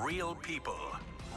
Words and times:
Real 0.00 0.34
people, 0.34 0.78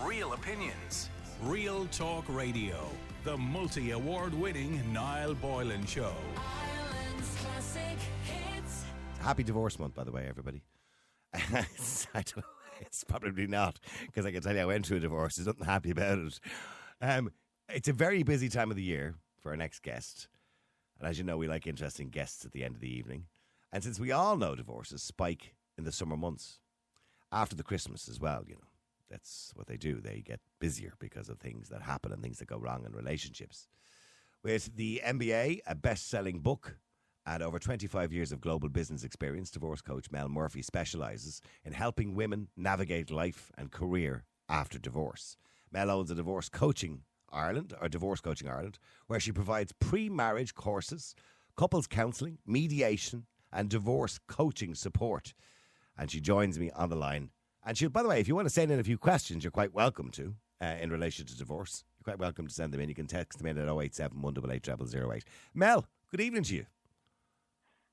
real 0.03 0.33
opinions, 0.33 1.09
real 1.43 1.85
talk 1.93 2.25
radio. 2.27 2.75
The 3.23 3.37
multi 3.37 3.91
award 3.91 4.33
winning 4.33 4.81
Niall 4.91 5.33
Boylan 5.35 5.85
Show. 5.85 6.11
Ireland's 6.35 7.35
classic 7.37 7.97
hits. 8.25 8.83
Happy 9.21 9.43
Divorce 9.43 9.79
Month, 9.79 9.95
by 9.95 10.03
the 10.03 10.11
way, 10.11 10.25
everybody. 10.27 10.61
it's, 11.33 12.05
I 12.13 12.21
don't, 12.21 12.45
it's 12.81 13.05
probably 13.05 13.47
not, 13.47 13.79
because 14.07 14.25
I 14.25 14.31
can 14.33 14.41
tell 14.41 14.53
you 14.53 14.61
I 14.61 14.65
went 14.65 14.85
through 14.85 14.97
a 14.97 15.01
divorce. 15.01 15.37
There's 15.37 15.47
nothing 15.47 15.65
happy 15.65 15.91
about 15.91 16.17
it. 16.17 16.39
Um, 16.99 17.31
it's 17.69 17.87
a 17.87 17.93
very 17.93 18.23
busy 18.23 18.49
time 18.49 18.71
of 18.71 18.75
the 18.75 18.83
year 18.83 19.15
for 19.41 19.51
our 19.51 19.57
next 19.57 19.83
guest. 19.83 20.27
And 20.99 21.07
as 21.07 21.17
you 21.17 21.23
know, 21.23 21.37
we 21.37 21.47
like 21.47 21.65
interesting 21.65 22.09
guests 22.09 22.43
at 22.43 22.51
the 22.51 22.65
end 22.65 22.75
of 22.75 22.81
the 22.81 22.93
evening. 22.93 23.27
And 23.71 23.85
since 23.85 24.01
we 24.01 24.11
all 24.11 24.35
know 24.35 24.53
divorces 24.53 25.01
spike 25.01 25.55
in 25.77 25.85
the 25.85 25.93
summer 25.93 26.17
months, 26.17 26.59
after 27.31 27.55
the 27.55 27.63
Christmas 27.63 28.07
as 28.07 28.19
well, 28.19 28.43
you 28.47 28.55
know, 28.55 28.67
that's 29.09 29.51
what 29.55 29.67
they 29.67 29.77
do. 29.77 29.99
They 29.99 30.21
get 30.25 30.39
busier 30.59 30.93
because 30.99 31.29
of 31.29 31.39
things 31.39 31.69
that 31.69 31.81
happen 31.81 32.11
and 32.11 32.21
things 32.21 32.39
that 32.39 32.47
go 32.47 32.57
wrong 32.57 32.85
in 32.85 32.93
relationships. 32.93 33.67
With 34.43 34.75
the 34.75 35.01
MBA, 35.05 35.59
a 35.67 35.75
best 35.75 36.09
selling 36.09 36.39
book, 36.39 36.77
and 37.25 37.43
over 37.43 37.59
25 37.59 38.13
years 38.13 38.31
of 38.31 38.41
global 38.41 38.69
business 38.69 39.03
experience, 39.03 39.51
divorce 39.51 39.81
coach 39.81 40.09
Mel 40.09 40.29
Murphy 40.29 40.61
specialises 40.61 41.41
in 41.63 41.73
helping 41.73 42.15
women 42.15 42.47
navigate 42.55 43.11
life 43.11 43.51
and 43.57 43.71
career 43.71 44.23
after 44.47 44.79
divorce. 44.79 45.37
Mel 45.71 45.91
owns 45.91 46.09
a 46.09 46.15
divorce 46.15 46.49
coaching 46.49 47.01
Ireland, 47.31 47.73
or 47.79 47.89
Divorce 47.89 48.21
Coaching 48.21 48.49
Ireland, 48.49 48.79
where 49.07 49.19
she 49.19 49.31
provides 49.31 49.71
pre 49.79 50.09
marriage 50.09 50.55
courses, 50.55 51.15
couples 51.55 51.87
counselling, 51.87 52.39
mediation, 52.45 53.25
and 53.51 53.69
divorce 53.69 54.19
coaching 54.27 54.75
support. 54.75 55.33
And 55.99 56.09
she 56.09 56.21
joins 56.21 56.57
me 56.57 56.71
on 56.71 56.89
the 56.89 56.95
line. 56.95 57.29
And 57.65 57.77
she, 57.77 57.87
by 57.87 58.01
the 58.01 58.09
way, 58.09 58.21
if 58.21 58.27
you 58.27 58.35
want 58.35 58.45
to 58.45 58.53
send 58.53 58.71
in 58.71 58.79
a 58.79 58.83
few 58.83 58.97
questions, 58.97 59.43
you're 59.43 59.51
quite 59.51 59.73
welcome 59.73 60.09
to 60.11 60.33
uh, 60.61 60.75
in 60.81 60.89
relation 60.91 61.25
to 61.25 61.37
divorce. 61.37 61.83
You're 61.97 62.05
quite 62.05 62.19
welcome 62.19 62.47
to 62.47 62.53
send 62.53 62.73
them 62.73 62.79
in. 62.79 62.87
You 62.87 62.95
can 62.95 63.05
text 63.05 63.37
them 63.37 63.47
in 63.47 63.57
at 63.57 63.67
087 63.69 64.21
188 64.21 65.11
0008. 65.11 65.23
Mel, 65.53 65.85
good 66.09 66.21
evening 66.21 66.43
to 66.43 66.55
you. 66.55 66.65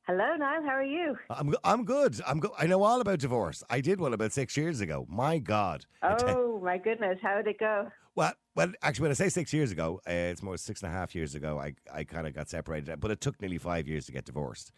Hello, 0.07 0.37
Niall. 0.37 0.63
How 0.63 0.69
are 0.69 0.85
you? 0.85 1.19
I'm 1.29 1.53
I'm 1.65 1.85
good. 1.85 2.21
I'm 2.25 2.39
go- 2.39 2.55
I 2.57 2.69
know 2.69 2.85
all 2.85 3.01
about 3.01 3.19
divorce. 3.19 3.65
I 3.69 3.81
did 3.81 4.01
one 4.01 4.15
about 4.15 4.33
six 4.33 4.57
years 4.57 4.81
ago. 4.81 5.05
My 5.11 5.39
God. 5.39 5.85
Oh 6.01 6.61
my 6.63 6.79
goodness, 6.79 7.19
how 7.21 7.39
did 7.39 7.49
it 7.49 7.59
go? 7.59 7.91
well, 8.15 8.35
well, 8.55 8.71
actually, 8.83 9.03
when 9.03 9.11
I 9.11 9.15
say 9.15 9.29
six 9.31 9.53
years 9.53 9.73
ago, 9.73 10.01
uh, 10.09 10.13
it's 10.13 10.45
more 10.45 10.57
six 10.59 10.81
and 10.83 10.93
a 10.93 10.95
half 10.95 11.13
years 11.17 11.35
ago. 11.35 11.59
I 11.59 11.75
I 11.93 12.05
kind 12.05 12.25
of 12.29 12.35
got 12.35 12.49
separated, 12.49 13.01
but 13.01 13.11
it 13.11 13.21
took 13.21 13.41
nearly 13.41 13.59
five 13.59 13.89
years 13.89 14.07
to 14.07 14.13
get 14.13 14.25
divorced. 14.25 14.71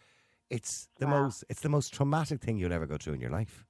It's 0.49 0.89
the 0.97 1.05
Wow. 1.07 1.23
most 1.23 1.43
it's 1.49 1.61
the 1.61 1.69
most 1.69 1.93
traumatic 1.93 2.41
thing 2.41 2.57
you'll 2.57 2.73
ever 2.73 2.87
go 2.87 2.97
through 2.97 3.13
in 3.13 3.21
your 3.21 3.29
life. 3.29 3.65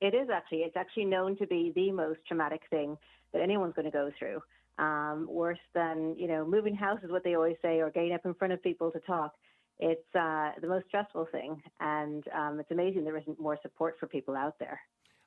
It 0.00 0.14
is 0.14 0.28
actually. 0.30 0.58
It's 0.58 0.76
actually 0.76 1.06
known 1.06 1.36
to 1.38 1.46
be 1.46 1.72
the 1.74 1.90
most 1.92 2.20
traumatic 2.26 2.62
thing 2.70 2.96
that 3.32 3.42
anyone's 3.42 3.74
going 3.74 3.84
to 3.86 3.90
go 3.90 4.10
through. 4.18 4.40
Um, 4.78 5.26
worse 5.28 5.58
than 5.74 6.14
you 6.16 6.28
know, 6.28 6.46
moving 6.46 6.74
house 6.74 7.00
is 7.02 7.10
what 7.10 7.24
they 7.24 7.34
always 7.34 7.56
say, 7.60 7.80
or 7.80 7.90
getting 7.90 8.12
up 8.12 8.24
in 8.24 8.34
front 8.34 8.52
of 8.52 8.62
people 8.62 8.90
to 8.92 9.00
talk. 9.00 9.34
It's 9.80 10.14
uh, 10.14 10.52
the 10.60 10.68
most 10.68 10.86
stressful 10.86 11.28
thing, 11.30 11.62
and 11.80 12.24
um, 12.34 12.60
it's 12.60 12.70
amazing 12.70 13.04
there 13.04 13.16
isn't 13.16 13.40
more 13.40 13.58
support 13.62 13.96
for 13.98 14.06
people 14.06 14.36
out 14.36 14.58
there. 14.58 14.80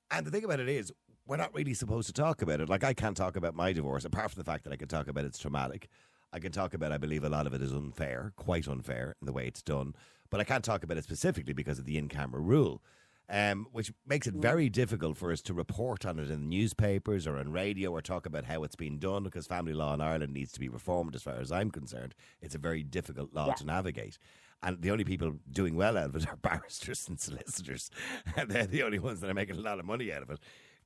And 0.10 0.26
the 0.26 0.32
thing 0.32 0.44
about 0.44 0.60
it 0.60 0.68
is, 0.68 0.92
we're 1.26 1.38
not 1.38 1.54
really 1.54 1.74
supposed 1.74 2.08
to 2.08 2.14
talk 2.14 2.42
about 2.42 2.60
it. 2.60 2.70
Like 2.70 2.84
I 2.84 2.94
can't 2.94 3.16
talk 3.16 3.36
about 3.36 3.56
my 3.56 3.74
divorce, 3.74 4.06
apart 4.06 4.32
from 4.32 4.40
the 4.40 4.50
fact 4.50 4.64
that 4.64 4.74
I 4.74 4.78
can 4.78 4.88
talk 4.88 5.08
about 5.08 5.26
it's 5.26 5.40
traumatic. 5.40 5.90
I 6.34 6.40
can 6.40 6.52
talk 6.52 6.74
about, 6.74 6.92
I 6.92 6.98
believe, 6.98 7.24
a 7.24 7.30
lot 7.30 7.48
of 7.48 7.54
it 7.54 7.62
is 7.62 7.74
unfair, 7.74 8.34
quite 8.36 8.68
unfair 8.68 9.16
in 9.22 9.26
the 9.26 9.34
way 9.34 9.48
it's 9.48 9.62
done. 9.62 9.96
But 10.30 10.40
I 10.40 10.44
can't 10.46 10.64
talk 10.64 10.84
about 10.84 10.98
it 10.98 11.04
specifically 11.04 11.54
because 11.54 11.78
of 11.78 11.86
the 11.86 11.98
in-camera 11.98 12.40
rule, 12.40 12.82
um, 13.30 13.68
which 13.74 13.92
makes 14.08 14.28
it 14.28 14.36
very 14.36 14.70
difficult 14.70 15.18
for 15.18 15.32
us 15.32 15.42
to 15.42 15.54
report 15.54 16.06
on 16.06 16.20
it 16.20 16.30
in 16.32 16.42
the 16.42 16.48
newspapers 16.58 17.28
or 17.28 17.38
on 17.38 17.52
radio 17.52 17.92
or 17.92 18.02
talk 18.02 18.26
about 18.26 18.46
how 18.46 18.64
it's 18.64 18.76
been 18.78 18.98
done. 18.98 19.24
Because 19.24 19.46
family 19.48 19.74
law 19.74 19.94
in 19.94 20.00
Ireland 20.02 20.34
needs 20.34 20.54
to 20.54 20.60
be 20.60 20.70
reformed, 20.70 21.16
as 21.16 21.24
far 21.24 21.36
as 21.36 21.52
I'm 21.52 21.70
concerned. 21.70 22.16
It's 22.42 22.56
a 22.56 22.60
very 22.60 22.82
difficult 22.84 23.34
law 23.34 23.48
Yeah. 23.48 23.54
to 23.56 23.66
navigate. 23.66 24.18
And 24.64 24.82
the 24.82 24.92
only 24.92 25.04
people 25.04 25.34
doing 25.52 25.76
well 25.76 25.98
out 25.98 26.06
of 26.06 26.16
it 26.16 26.28
are 26.30 26.36
barristers 26.42 27.10
and 27.10 27.20
solicitors. 27.20 27.90
And 28.38 28.50
they're 28.52 28.68
the 28.68 28.84
only 28.84 29.00
ones 29.00 29.20
that 29.20 29.30
are 29.30 29.34
making 29.34 29.58
a 29.58 29.62
lot 29.62 29.80
of 29.80 29.86
money 29.86 30.14
out 30.14 30.22
of 30.24 30.30
it. 30.30 30.40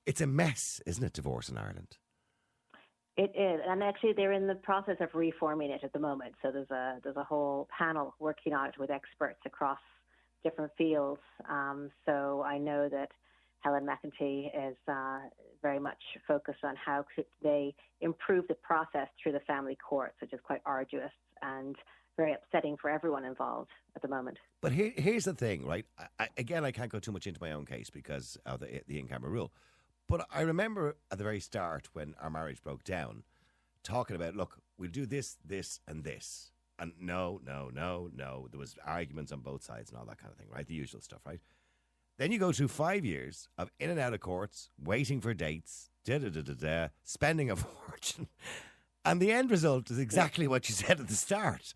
It's 0.08 0.22
a 0.22 0.28
mess, 0.28 0.82
isn't 0.88 1.04
it, 1.04 1.14
divorce 1.14 1.50
in 1.50 1.58
Ireland? 1.58 1.98
It 3.18 3.32
is, 3.34 3.62
and 3.66 3.82
actually, 3.82 4.12
they're 4.12 4.34
in 4.34 4.46
the 4.46 4.56
process 4.56 4.98
of 5.00 5.10
reforming 5.14 5.72
it 5.72 5.82
at 5.84 5.94
the 5.94 6.00
moment. 6.00 6.34
So 6.42 6.52
there's 6.52 6.70
a 6.70 7.00
there's 7.02 7.16
a 7.16 7.24
whole 7.24 7.68
panel 7.78 8.14
working 8.20 8.54
on 8.54 8.68
it 8.68 8.76
with 8.78 8.90
experts 8.90 9.40
across 9.46 9.80
different 10.44 10.72
fields. 10.78 11.22
Um, 11.50 11.92
so 12.06 12.44
I 12.46 12.58
know 12.58 12.90
that 12.90 13.10
Helen 13.62 13.86
McEntee 13.86 14.48
is 14.48 14.76
uh, 14.88 15.20
very 15.62 15.80
much 15.80 15.98
focused 16.28 16.64
on 16.64 16.76
how 16.76 17.06
could 17.16 17.26
they 17.42 17.74
improve 18.02 18.48
the 18.48 18.56
process 18.56 19.08
through 19.22 19.32
the 19.32 19.40
family 19.42 19.78
courts, 19.78 20.16
which 20.22 20.34
is 20.34 20.40
quite 20.44 20.62
arduous 20.66 21.12
and 21.42 21.76
very 22.18 22.34
upsetting 22.34 22.78
for 22.78 22.90
everyone 22.90 23.26
involved 23.26 23.72
at 23.96 24.02
the 24.02 24.08
moment. 24.08 24.38
But 24.62 24.72
here, 24.72 24.92
here's 24.96 25.26
the 25.26 25.34
thing, 25.34 25.66
right? 25.66 25.86
I, 26.20 26.30
again, 26.38 26.64
I 26.64 26.72
can't 26.72 26.92
go 26.92 27.00
too 27.00 27.12
much 27.12 27.28
into 27.28 27.42
my 27.42 27.52
own 27.52 27.66
case 27.66 27.90
because 27.90 28.38
of 28.46 28.60
the, 28.60 28.82
the 28.88 29.00
in 29.00 29.08
camera 29.08 29.30
rule. 29.30 29.52
But 30.08 30.28
I 30.34 30.42
remember 30.42 30.98
at 31.12 31.18
the 31.18 31.24
very 31.24 31.40
start 31.40 31.90
when 31.94 32.16
our 32.22 32.30
marriage 32.30 32.62
broke 32.62 32.84
down, 32.84 33.24
talking 33.84 34.16
about, 34.16 34.36
look, 34.36 34.60
we'll 34.78 34.92
do 34.92 35.06
this, 35.06 35.38
this, 35.44 35.80
and 35.88 36.04
this. 36.04 36.52
And 36.78 36.92
no, 37.00 37.40
no, 37.46 37.70
no, 37.74 38.10
no. 38.14 38.48
There 38.52 38.60
was 38.60 38.76
arguments 38.86 39.32
on 39.32 39.40
both 39.40 39.64
sides 39.64 39.90
and 39.90 39.98
all 39.98 40.06
that 40.06 40.18
kind 40.18 40.32
of 40.32 40.38
thing, 40.38 40.48
right? 40.54 40.68
The 40.68 40.74
usual 40.74 41.02
stuff, 41.02 41.22
right? 41.26 41.40
Then 42.18 42.32
you 42.32 42.40
go 42.40 42.52
through 42.52 42.68
five 42.70 43.04
years 43.06 43.50
of 43.58 43.72
in 43.80 43.90
and 43.90 44.00
out 44.00 44.14
of 44.14 44.20
courts, 44.20 44.70
waiting 44.82 45.22
for 45.22 45.34
dates, 45.34 45.90
da 46.06 46.18
da 46.20 46.30
da 46.30 46.42
da 46.42 46.54
da, 46.54 46.88
spending 47.04 47.50
a 47.50 47.56
fortune. 47.56 48.28
And 49.04 49.22
the 49.22 49.32
end 49.32 49.52
result 49.52 49.90
is 49.92 50.00
exactly 50.00 50.48
what 50.48 50.68
you 50.70 50.76
said 50.76 51.00
at 51.00 51.08
the 51.08 51.16
start. 51.16 51.74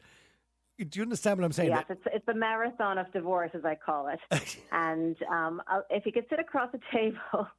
Do 0.77 0.87
you 0.97 1.03
understand 1.03 1.39
what 1.39 1.45
I'm 1.45 1.51
saying? 1.51 1.71
Yes, 1.71 1.85
it's 1.89 2.01
it's 2.13 2.25
the 2.25 2.33
marathon 2.33 2.97
of 2.97 3.11
divorce, 3.11 3.51
as 3.53 3.65
I 3.65 3.75
call 3.75 4.07
it. 4.07 4.19
and 4.71 5.17
um, 5.29 5.61
if 5.89 6.05
you 6.05 6.13
could 6.13 6.25
sit 6.29 6.39
across 6.39 6.69
a 6.73 6.95
table 6.95 7.49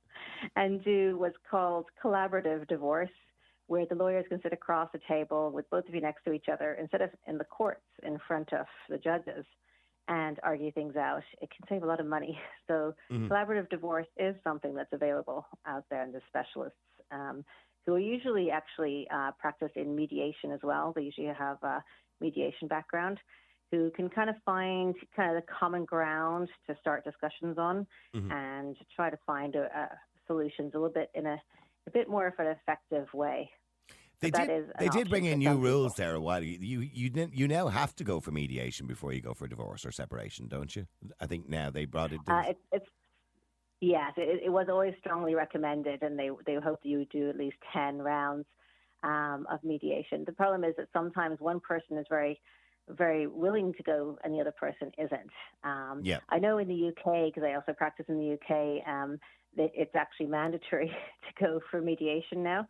and 0.56 0.82
do 0.84 1.16
what's 1.18 1.36
called 1.50 1.86
collaborative 2.02 2.66
divorce, 2.68 3.10
where 3.66 3.86
the 3.86 3.94
lawyers 3.94 4.24
can 4.28 4.40
sit 4.42 4.52
across 4.52 4.88
a 4.94 4.98
table 5.12 5.50
with 5.50 5.68
both 5.70 5.88
of 5.88 5.94
you 5.94 6.00
next 6.00 6.24
to 6.24 6.32
each 6.32 6.46
other 6.52 6.74
instead 6.74 7.00
of 7.02 7.10
in 7.26 7.38
the 7.38 7.44
courts 7.44 7.84
in 8.02 8.18
front 8.26 8.52
of 8.52 8.66
the 8.88 8.98
judges 8.98 9.44
and 10.08 10.40
argue 10.42 10.72
things 10.72 10.96
out, 10.96 11.22
it 11.40 11.48
can 11.56 11.66
save 11.68 11.82
a 11.82 11.86
lot 11.86 12.00
of 12.00 12.06
money. 12.06 12.38
So 12.66 12.94
collaborative 13.28 13.68
divorce 13.68 14.06
is 14.16 14.36
something 14.44 14.74
that's 14.76 14.92
available 14.92 15.44
out 15.66 15.84
there, 15.90 16.02
and 16.02 16.14
there's 16.14 16.22
specialists 16.28 16.78
um, 17.10 17.44
who 17.84 17.94
are 17.94 17.98
usually 17.98 18.50
actually 18.52 19.08
uh, 19.12 19.32
practice 19.40 19.72
in 19.74 19.96
mediation 19.96 20.52
as 20.52 20.60
well. 20.62 20.92
They 20.94 21.02
usually 21.02 21.26
have 21.26 21.60
a 21.64 21.82
mediation 22.20 22.68
background 22.68 23.18
who 23.72 23.90
can 23.96 24.08
kind 24.08 24.30
of 24.30 24.36
find 24.44 24.94
kind 25.16 25.36
of 25.36 25.42
the 25.42 25.52
common 25.58 25.84
ground 25.84 26.48
to 26.68 26.76
start 26.80 27.04
discussions 27.04 27.58
on 27.58 27.86
and 28.30 28.76
try 28.94 29.10
to 29.10 29.18
find 29.26 29.56
a 29.56 29.88
solutions 30.34 30.70
a 30.74 30.78
little 30.78 30.92
bit 30.92 31.10
in 31.14 31.26
a, 31.26 31.40
a 31.86 31.90
bit 31.92 32.08
more 32.08 32.28
of 32.28 32.34
an 32.38 32.46
effective 32.46 33.12
way. 33.12 33.50
They 34.20 34.30
But 34.30 34.46
did. 34.46 34.64
They 34.78 34.88
did 34.90 35.08
bring 35.08 35.24
in 35.24 35.38
new 35.38 35.56
rules 35.56 35.94
people. 35.94 36.04
there 36.04 36.14
a 36.14 36.20
while. 36.20 36.42
You 36.44 36.80
you 36.80 37.08
didn't- 37.10 37.34
you 37.34 37.48
now 37.48 37.68
have 37.68 37.96
to 37.96 38.04
go 38.04 38.20
for 38.20 38.30
mediation 38.30 38.86
before 38.86 39.12
you 39.14 39.22
go 39.22 39.32
for 39.34 39.48
divorce 39.48 39.84
or 39.86 39.92
separation, 39.92 40.46
don't 40.46 40.74
you? 40.76 40.86
I 41.18 41.26
think 41.26 41.48
now 41.48 41.70
they 41.70 41.86
brought 41.86 42.12
it. 42.12 42.20
Uh, 42.28 42.42
it, 42.50 42.58
it's 42.70 42.86
yes, 43.80 44.12
it, 44.18 44.42
it 44.44 44.50
was 44.50 44.66
always 44.68 44.94
strongly 45.00 45.34
recommended, 45.34 46.02
and 46.02 46.18
they 46.18 46.30
they 46.46 46.56
hope 46.56 46.82
that 46.82 46.88
you 46.88 46.98
would 46.98 47.08
do 47.08 47.30
at 47.30 47.36
least 47.38 47.56
ten 47.72 47.96
rounds 47.98 48.46
um, 49.02 49.46
of 49.50 49.64
mediation. 49.64 50.24
The 50.26 50.32
problem 50.32 50.64
is 50.64 50.74
that 50.76 50.88
sometimes 50.92 51.40
one 51.40 51.58
person 51.60 51.96
is 51.96 52.06
very 52.10 52.40
very 52.90 53.26
willing 53.26 53.72
to 53.72 53.82
go, 53.82 54.18
and 54.22 54.34
the 54.34 54.40
other 54.40 54.52
person 54.52 54.92
isn't. 54.98 55.30
Um, 55.64 56.02
Yeah. 56.04 56.18
I 56.28 56.38
know 56.40 56.58
in 56.58 56.68
the 56.68 56.88
UK 56.88 57.28
because 57.32 57.42
I 57.48 57.54
also 57.54 57.72
practice 57.72 58.04
in 58.08 58.18
the 58.18 58.32
UK. 58.36 58.86
Um, 58.86 59.18
that 59.56 59.70
it's 59.74 59.94
actually 59.94 60.26
mandatory 60.26 60.86
to 61.38 61.44
go 61.44 61.60
for 61.70 61.80
mediation 61.80 62.42
now. 62.42 62.66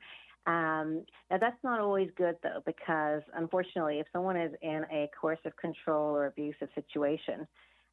Um, 0.47 1.05
now 1.31 1.39
that's 1.39 1.63
not 1.63 1.81
always 1.81 2.11
good 2.17 2.37
though, 2.43 2.63
because 2.65 3.23
unfortunately, 3.35 3.99
if 3.99 4.07
someone 4.13 4.37
is 4.37 4.53
in 4.63 4.85
a 4.91 5.09
coercive 5.19 5.57
control 5.61 6.17
or 6.17 6.27
abusive 6.27 6.69
situation, 6.75 7.47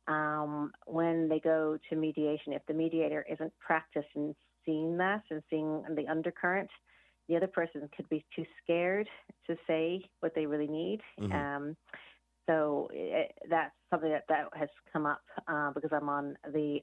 um, 0.08 0.72
when 0.86 1.28
they 1.28 1.40
go 1.40 1.78
to 1.90 1.96
mediation, 1.96 2.54
if 2.54 2.62
the 2.68 2.74
mediator 2.74 3.26
isn't 3.30 3.52
practiced 3.60 4.08
in 4.16 4.34
seeing 4.66 4.98
that 4.98 5.24
and 5.30 5.44
seeing 5.50 5.84
the 5.96 6.08
undercurrent, 6.08 6.70
the 7.28 7.36
other 7.36 7.48
person 7.48 7.90
could 7.96 8.08
be 8.08 8.26
too 8.34 8.46
scared 8.64 9.10
to 9.48 9.58
say 9.68 10.02
what 10.22 10.34
they 10.34 10.46
really 10.46 10.68
need. 10.68 11.02
Um, 11.58 11.76
so 12.50 12.90
it, 12.94 13.34
that's 13.50 13.74
something 13.90 14.10
that, 14.10 14.24
that 14.30 14.48
has 14.54 14.70
come 14.94 15.06
up 15.06 15.22
uh, 15.50 15.72
because 15.72 15.92
I'm 15.94 16.08
on 16.08 16.38
the 16.54 16.80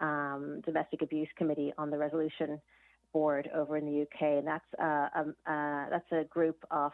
um, 0.00 0.60
domestic 0.64 1.02
abuse 1.02 1.28
committee 1.36 1.72
on 1.78 1.90
the 1.90 1.98
resolution 1.98 2.60
board 3.12 3.48
over 3.54 3.76
in 3.76 3.86
the 3.86 4.02
UK, 4.02 4.38
and 4.38 4.46
that's 4.46 4.64
uh, 4.80 5.08
um, 5.14 5.34
uh, 5.46 5.86
that's 5.90 6.10
a 6.12 6.24
group 6.24 6.64
of 6.70 6.92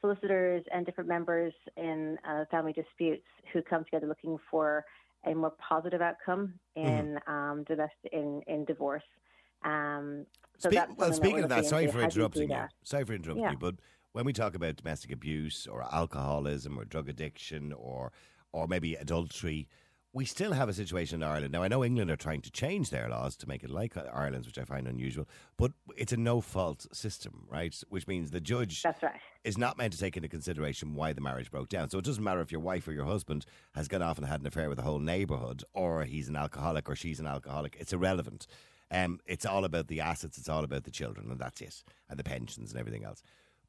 solicitors 0.00 0.62
and 0.72 0.84
different 0.84 1.08
members 1.08 1.52
in 1.76 2.18
uh, 2.28 2.44
family 2.50 2.72
disputes 2.72 3.26
who 3.52 3.62
come 3.62 3.84
together 3.84 4.06
looking 4.06 4.38
for 4.50 4.84
a 5.26 5.34
more 5.34 5.52
positive 5.52 6.02
outcome 6.02 6.54
in 6.76 7.18
um, 7.26 7.64
domestic 7.66 8.12
in, 8.12 8.42
in 8.46 8.64
divorce. 8.64 9.02
Um, 9.64 10.26
so 10.58 10.68
Spe- 10.68 10.74
well, 10.74 10.84
something 10.86 11.08
that 11.08 11.14
speaking 11.14 11.44
of 11.44 11.48
that, 11.50 11.64
sorry 11.64 11.86
for 11.86 11.92
do 11.92 11.98
you 11.98 12.04
interrupting 12.04 12.50
you. 12.50 12.64
Sorry 12.82 13.04
for 13.04 13.14
interrupting 13.14 13.50
you, 13.50 13.56
but 13.58 13.76
when 14.12 14.24
we 14.24 14.32
talk 14.32 14.54
about 14.54 14.76
domestic 14.76 15.10
abuse 15.10 15.66
or 15.66 15.82
alcoholism 15.82 16.78
or 16.78 16.84
drug 16.84 17.08
addiction 17.08 17.72
or 17.72 18.12
or 18.52 18.68
maybe 18.68 18.94
adultery, 18.94 19.66
we 20.14 20.24
still 20.24 20.52
have 20.52 20.68
a 20.68 20.72
situation 20.72 21.22
in 21.22 21.28
Ireland. 21.28 21.52
Now, 21.52 21.64
I 21.64 21.68
know 21.68 21.84
England 21.84 22.08
are 22.08 22.16
trying 22.16 22.40
to 22.42 22.50
change 22.50 22.90
their 22.90 23.08
laws 23.08 23.34
to 23.38 23.48
make 23.48 23.64
it 23.64 23.70
like 23.70 23.96
Ireland's, 23.96 24.46
which 24.46 24.58
I 24.58 24.64
find 24.64 24.86
unusual, 24.86 25.28
but 25.58 25.72
it's 25.96 26.12
a 26.12 26.16
no 26.16 26.40
fault 26.40 26.86
system, 26.94 27.46
right? 27.50 27.74
Which 27.88 28.06
means 28.06 28.30
the 28.30 28.40
judge 28.40 28.82
That's 28.82 29.02
right. 29.02 29.20
is 29.42 29.58
not 29.58 29.76
meant 29.76 29.92
to 29.92 29.98
take 29.98 30.16
into 30.16 30.28
consideration 30.28 30.94
why 30.94 31.14
the 31.14 31.20
marriage 31.20 31.50
broke 31.50 31.68
down. 31.68 31.90
So 31.90 31.98
it 31.98 32.04
doesn't 32.04 32.22
matter 32.22 32.40
if 32.40 32.52
your 32.52 32.60
wife 32.60 32.86
or 32.86 32.92
your 32.92 33.06
husband 33.06 33.44
has 33.74 33.88
gone 33.88 34.02
off 34.02 34.16
and 34.16 34.26
had 34.26 34.40
an 34.40 34.46
affair 34.46 34.68
with 34.68 34.78
the 34.78 34.84
whole 34.84 35.00
neighbourhood, 35.00 35.64
or 35.74 36.04
he's 36.04 36.28
an 36.28 36.36
alcoholic 36.36 36.88
or 36.88 36.94
she's 36.94 37.18
an 37.18 37.26
alcoholic. 37.26 37.76
It's 37.80 37.92
irrelevant. 37.92 38.46
Um, 38.92 39.18
it's 39.26 39.44
all 39.44 39.64
about 39.64 39.88
the 39.88 40.00
assets. 40.00 40.38
It's 40.38 40.48
all 40.48 40.62
about 40.62 40.84
the 40.84 40.92
children, 40.92 41.28
and 41.28 41.40
that's 41.40 41.60
it, 41.60 41.82
and 42.08 42.16
the 42.16 42.24
pensions 42.24 42.70
and 42.70 42.78
everything 42.78 43.04
else. 43.04 43.24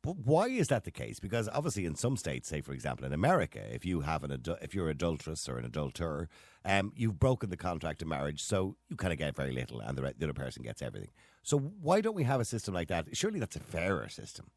But 0.06 0.18
why 0.18 0.50
is 0.50 0.68
that 0.68 0.84
the 0.84 0.92
case? 0.92 1.19
Because 1.19 1.50
obviously, 1.52 1.86
in 1.86 1.96
some 1.96 2.16
states, 2.16 2.48
say 2.48 2.62
for 2.62 2.74
example 2.74 3.07
in 3.07 3.13
America, 3.13 3.60
if 3.74 3.84
you 3.86 4.02
have 4.02 4.24
an 4.24 4.30
adu- 4.30 4.62
if 4.62 4.75
you're 4.75 4.90
adulterous 4.90 5.50
or 5.50 5.57
an 5.57 5.66
adulterer, 5.66 6.30
um, 6.63 6.94
you've 6.96 7.18
broken 7.18 7.50
the 7.50 7.57
contract 7.57 8.04
of 8.04 8.07
marriage, 8.07 8.44
so 8.44 8.75
you 8.88 8.98
kind 8.98 9.12
of 9.12 9.18
get 9.18 9.36
very 9.36 9.52
little, 9.52 9.80
and 9.80 9.98
the, 9.98 10.04
re- 10.04 10.13
the 10.16 10.28
other 10.28 10.34
person 10.34 10.62
gets 10.62 10.84
everything. 10.84 11.10
So 11.42 11.57
why 11.57 12.02
don't 12.02 12.13
we 12.13 12.24
have 12.24 12.40
a 12.40 12.46
system 12.46 12.75
like 12.75 12.88
that? 12.90 13.18
Surely 13.18 13.40
that's 13.40 13.56
a 13.56 13.60
fairer 13.60 14.07
system. 14.07 14.52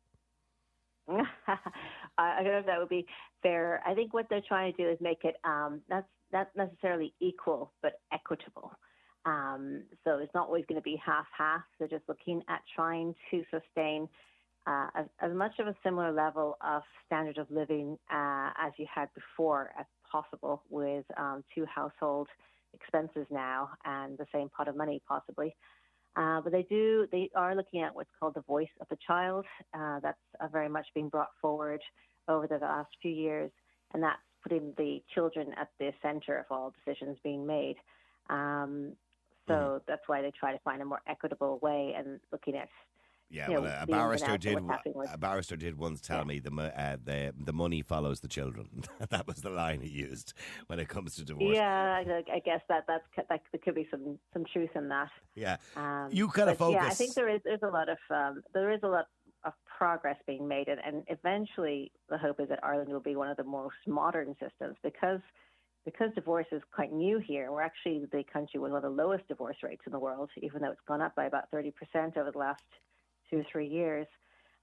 I 1.08 1.16
I 2.18 2.42
don't 2.42 2.52
know 2.52 2.58
if 2.58 2.66
that 2.66 2.78
would 2.78 2.90
be 2.90 3.06
fair. 3.42 3.82
I 3.86 3.94
think 3.94 4.12
what 4.12 4.26
they're 4.28 4.42
trying 4.46 4.74
to 4.74 4.82
do 4.82 4.90
is 4.90 4.98
make 5.00 5.24
it 5.24 5.36
um, 5.44 5.80
not 5.88 6.04
not 6.30 6.48
necessarily 6.56 7.14
equal, 7.20 7.72
but 7.80 8.00
equitable. 8.12 8.72
Um, 9.24 9.84
so 10.04 10.18
it's 10.18 10.34
not 10.34 10.48
always 10.48 10.66
going 10.68 10.80
to 10.80 10.84
be 10.84 11.00
half 11.02 11.26
half. 11.36 11.62
They're 11.78 11.88
just 11.88 12.06
looking 12.06 12.42
at 12.50 12.60
trying 12.76 13.14
to 13.30 13.44
sustain 13.50 14.10
uh, 14.68 14.88
as, 14.94 15.06
as 15.20 15.32
much 15.34 15.52
of 15.58 15.66
a 15.66 15.74
similar 15.82 16.12
level 16.12 16.58
of 16.60 16.82
standard 17.06 17.38
of 17.38 17.50
living 17.50 17.98
uh, 18.12 18.50
as 18.60 18.72
you 18.76 18.86
had 18.92 19.08
before 19.14 19.70
as 19.78 19.86
possible, 20.10 20.62
with 20.68 21.04
um, 21.16 21.42
two 21.54 21.64
household 21.66 22.28
expenses 22.74 23.26
now 23.30 23.70
and 23.84 24.18
the 24.18 24.26
same 24.32 24.48
pot 24.50 24.68
of 24.68 24.76
money 24.76 25.00
possibly. 25.08 25.54
Uh, 26.16 26.40
but 26.40 26.52
they 26.52 26.66
do, 26.68 27.06
they 27.12 27.30
are 27.34 27.54
looking 27.54 27.82
at 27.82 27.94
what's 27.94 28.10
called 28.18 28.34
the 28.34 28.42
voice 28.42 28.68
of 28.80 28.86
the 28.90 28.98
child. 29.06 29.44
Uh, 29.72 30.00
that's 30.00 30.18
uh, 30.40 30.48
very 30.48 30.68
much 30.68 30.86
being 30.94 31.08
brought 31.08 31.30
forward 31.40 31.80
over 32.28 32.46
the 32.46 32.58
last 32.58 32.90
few 33.00 33.12
years, 33.12 33.50
and 33.94 34.02
that's 34.02 34.18
putting 34.42 34.72
the 34.76 35.02
children 35.14 35.48
at 35.58 35.68
the 35.78 35.92
center 36.02 36.38
of 36.38 36.46
all 36.50 36.74
decisions 36.84 37.16
being 37.22 37.46
made. 37.46 37.76
Um, 38.28 38.92
so 39.46 39.80
that's 39.88 40.02
why 40.08 40.20
they 40.20 40.30
try 40.38 40.52
to 40.52 40.58
find 40.62 40.82
a 40.82 40.84
more 40.84 41.00
equitable 41.08 41.58
way 41.62 41.94
and 41.96 42.20
looking 42.30 42.54
at 42.54 42.68
Yeah, 43.30 43.48
you 43.48 43.54
know, 43.56 43.60
well, 43.62 43.70
a 43.70 43.72
the 43.72 43.74
ins 43.74 43.80
and 43.80 43.90
barrister 43.90 44.38
did. 44.38 44.54
what's 44.54 44.66
happening 44.68 44.94
with- 44.96 45.14
A 45.14 45.18
barrister 45.18 45.56
did 45.56 45.76
once 45.78 46.00
tell 46.00 46.18
Yeah. 46.18 46.24
me 46.24 46.38
the 46.38 46.50
uh, 46.50 46.96
the 47.04 47.34
the 47.38 47.52
money 47.52 47.82
follows 47.82 48.20
the 48.20 48.28
children. 48.28 48.84
that 49.10 49.26
was 49.26 49.36
the 49.42 49.50
line 49.50 49.80
he 49.82 49.88
used 49.88 50.32
when 50.68 50.78
it 50.78 50.88
comes 50.88 51.14
to 51.16 51.24
divorce. 51.24 51.54
Yeah, 51.54 52.02
I, 52.06 52.22
I 52.32 52.38
guess 52.38 52.62
that 52.68 52.84
that's 52.86 53.04
that 53.16 53.42
there 53.52 53.60
could 53.62 53.74
be 53.74 53.86
some 53.90 54.18
some 54.32 54.44
truth 54.50 54.70
in 54.74 54.88
that. 54.88 55.10
yeah. 55.34 55.56
Um, 55.76 56.08
You 56.10 56.30
kinda 56.30 56.54
but 56.58 56.70
Yeah, 56.70 56.86
I 56.86 56.90
think 56.90 57.14
there 57.14 57.28
is 57.28 57.40
there's 57.44 57.62
a 57.62 57.68
lot 57.68 57.88
of 57.90 57.98
um, 58.10 58.42
there 58.54 58.70
is 58.70 58.80
a 58.82 58.88
lot 58.88 59.06
of 59.44 59.52
progress 59.78 60.16
being 60.26 60.48
made, 60.48 60.68
and, 60.68 60.80
and 60.84 61.04
eventually 61.08 61.92
the 62.08 62.18
hope 62.18 62.40
is 62.40 62.48
that 62.48 62.60
Ireland 62.64 62.90
will 62.90 62.98
be 63.00 63.14
one 63.14 63.28
of 63.28 63.36
the 63.36 63.44
most 63.44 63.76
modern 63.86 64.34
systems 64.40 64.76
because 64.82 65.20
because 65.84 66.10
divorce 66.14 66.46
is 66.50 66.60
quite 66.74 66.92
new 66.92 67.18
here. 67.18 67.52
We're 67.52 67.62
actually 67.62 68.06
the 68.10 68.24
country 68.24 68.58
with 68.58 68.72
one 68.72 68.82
of 68.84 68.90
the 68.96 69.02
lowest 69.02 69.28
divorce 69.28 69.56
rates 69.62 69.82
in 69.86 69.92
the 69.92 69.98
world, 69.98 70.30
even 70.38 70.62
though 70.62 70.70
it's 70.70 70.80
gone 70.88 71.02
up 71.02 71.14
by 71.14 71.26
about 71.26 71.50
thirty 71.50 71.70
percent 71.72 72.16
over 72.16 72.30
the 72.32 72.38
last 72.38 72.62
two 73.30 73.38
or 73.38 73.46
three 73.50 73.68
years. 73.68 74.06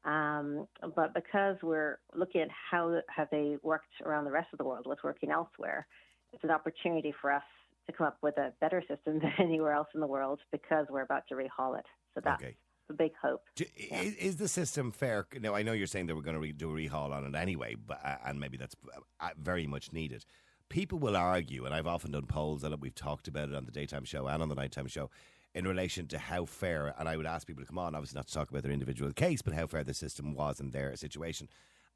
Um, 0.03 0.67
but 0.95 1.13
because 1.15 1.57
we're 1.63 1.97
looking 2.13 2.41
at 2.41 2.49
how 2.71 3.01
have 3.15 3.27
they 3.31 3.57
worked 3.63 3.89
around 4.05 4.25
the 4.25 4.31
rest 4.31 4.49
of 4.53 4.59
the 4.59 4.65
world, 4.65 4.85
what's 4.85 5.03
working 5.03 5.31
elsewhere, 5.31 5.87
it's 6.31 6.43
an 6.43 6.51
opportunity 6.51 7.13
for 7.21 7.31
us 7.31 7.43
to 7.87 7.93
come 7.93 8.07
up 8.07 8.17
with 8.21 8.37
a 8.37 8.53
better 8.61 8.81
system 8.87 9.19
than 9.19 9.31
anywhere 9.39 9.73
else 9.73 9.87
in 9.93 10.01
the 10.01 10.07
world 10.07 10.39
because 10.51 10.85
we're 10.89 11.01
about 11.01 11.23
to 11.29 11.35
rehaul 11.35 11.77
it. 11.77 11.85
So 12.13 12.21
that's 12.23 12.41
Okay. 12.41 12.55
the 12.87 12.93
big 12.93 13.11
hope. 13.19 13.41
Do, 13.55 13.65
is, 13.75 14.15
is 14.15 14.35
the 14.37 14.47
system 14.47 14.91
fair? 14.91 15.25
Now, 15.39 15.55
I 15.55 15.63
know 15.63 15.73
you're 15.73 15.87
saying 15.87 16.05
that 16.07 16.15
we're 16.15 16.21
going 16.21 16.35
to 16.35 16.39
re- 16.39 16.51
do 16.51 16.69
a 16.69 16.73
rehaul 16.73 17.11
on 17.11 17.25
it 17.25 17.35
anyway, 17.35 17.75
but 17.75 17.99
uh, 18.03 18.17
and 18.25 18.39
maybe 18.39 18.57
that's 18.57 18.75
uh, 19.19 19.29
very 19.39 19.65
much 19.65 19.91
needed. 19.91 20.23
People 20.69 20.99
will 20.99 21.15
argue, 21.15 21.65
and 21.65 21.73
I've 21.73 21.87
often 21.87 22.11
done 22.11 22.25
polls 22.25 22.63
on 22.63 22.73
it. 22.73 22.79
We've 22.79 22.93
talked 22.93 23.27
about 23.27 23.49
it 23.49 23.55
on 23.55 23.65
the 23.65 23.71
daytime 23.71 24.03
show 24.03 24.27
and 24.27 24.41
on 24.41 24.49
the 24.49 24.55
nighttime 24.55 24.87
show 24.87 25.09
in 25.55 25.65
relation 25.65 26.05
to 26.07 26.19
how 26.19 26.45
fair. 26.45 26.93
And 26.99 27.07
I 27.07 27.15
would 27.15 27.25
ask 27.25 27.47
people 27.47 27.63
to 27.63 27.67
come 27.67 27.79
on, 27.79 27.95
obviously 27.95 28.17
not 28.17 28.27
to 28.27 28.33
talk 28.33 28.51
about 28.51 28.61
their 28.61 28.73
individual 28.73 29.11
case, 29.13 29.41
but 29.41 29.53
how 29.53 29.65
fair 29.65 29.83
the 29.83 29.93
system 29.93 30.35
was 30.35 30.59
in 30.59 30.71
their 30.71 30.95
situation. 30.97 31.47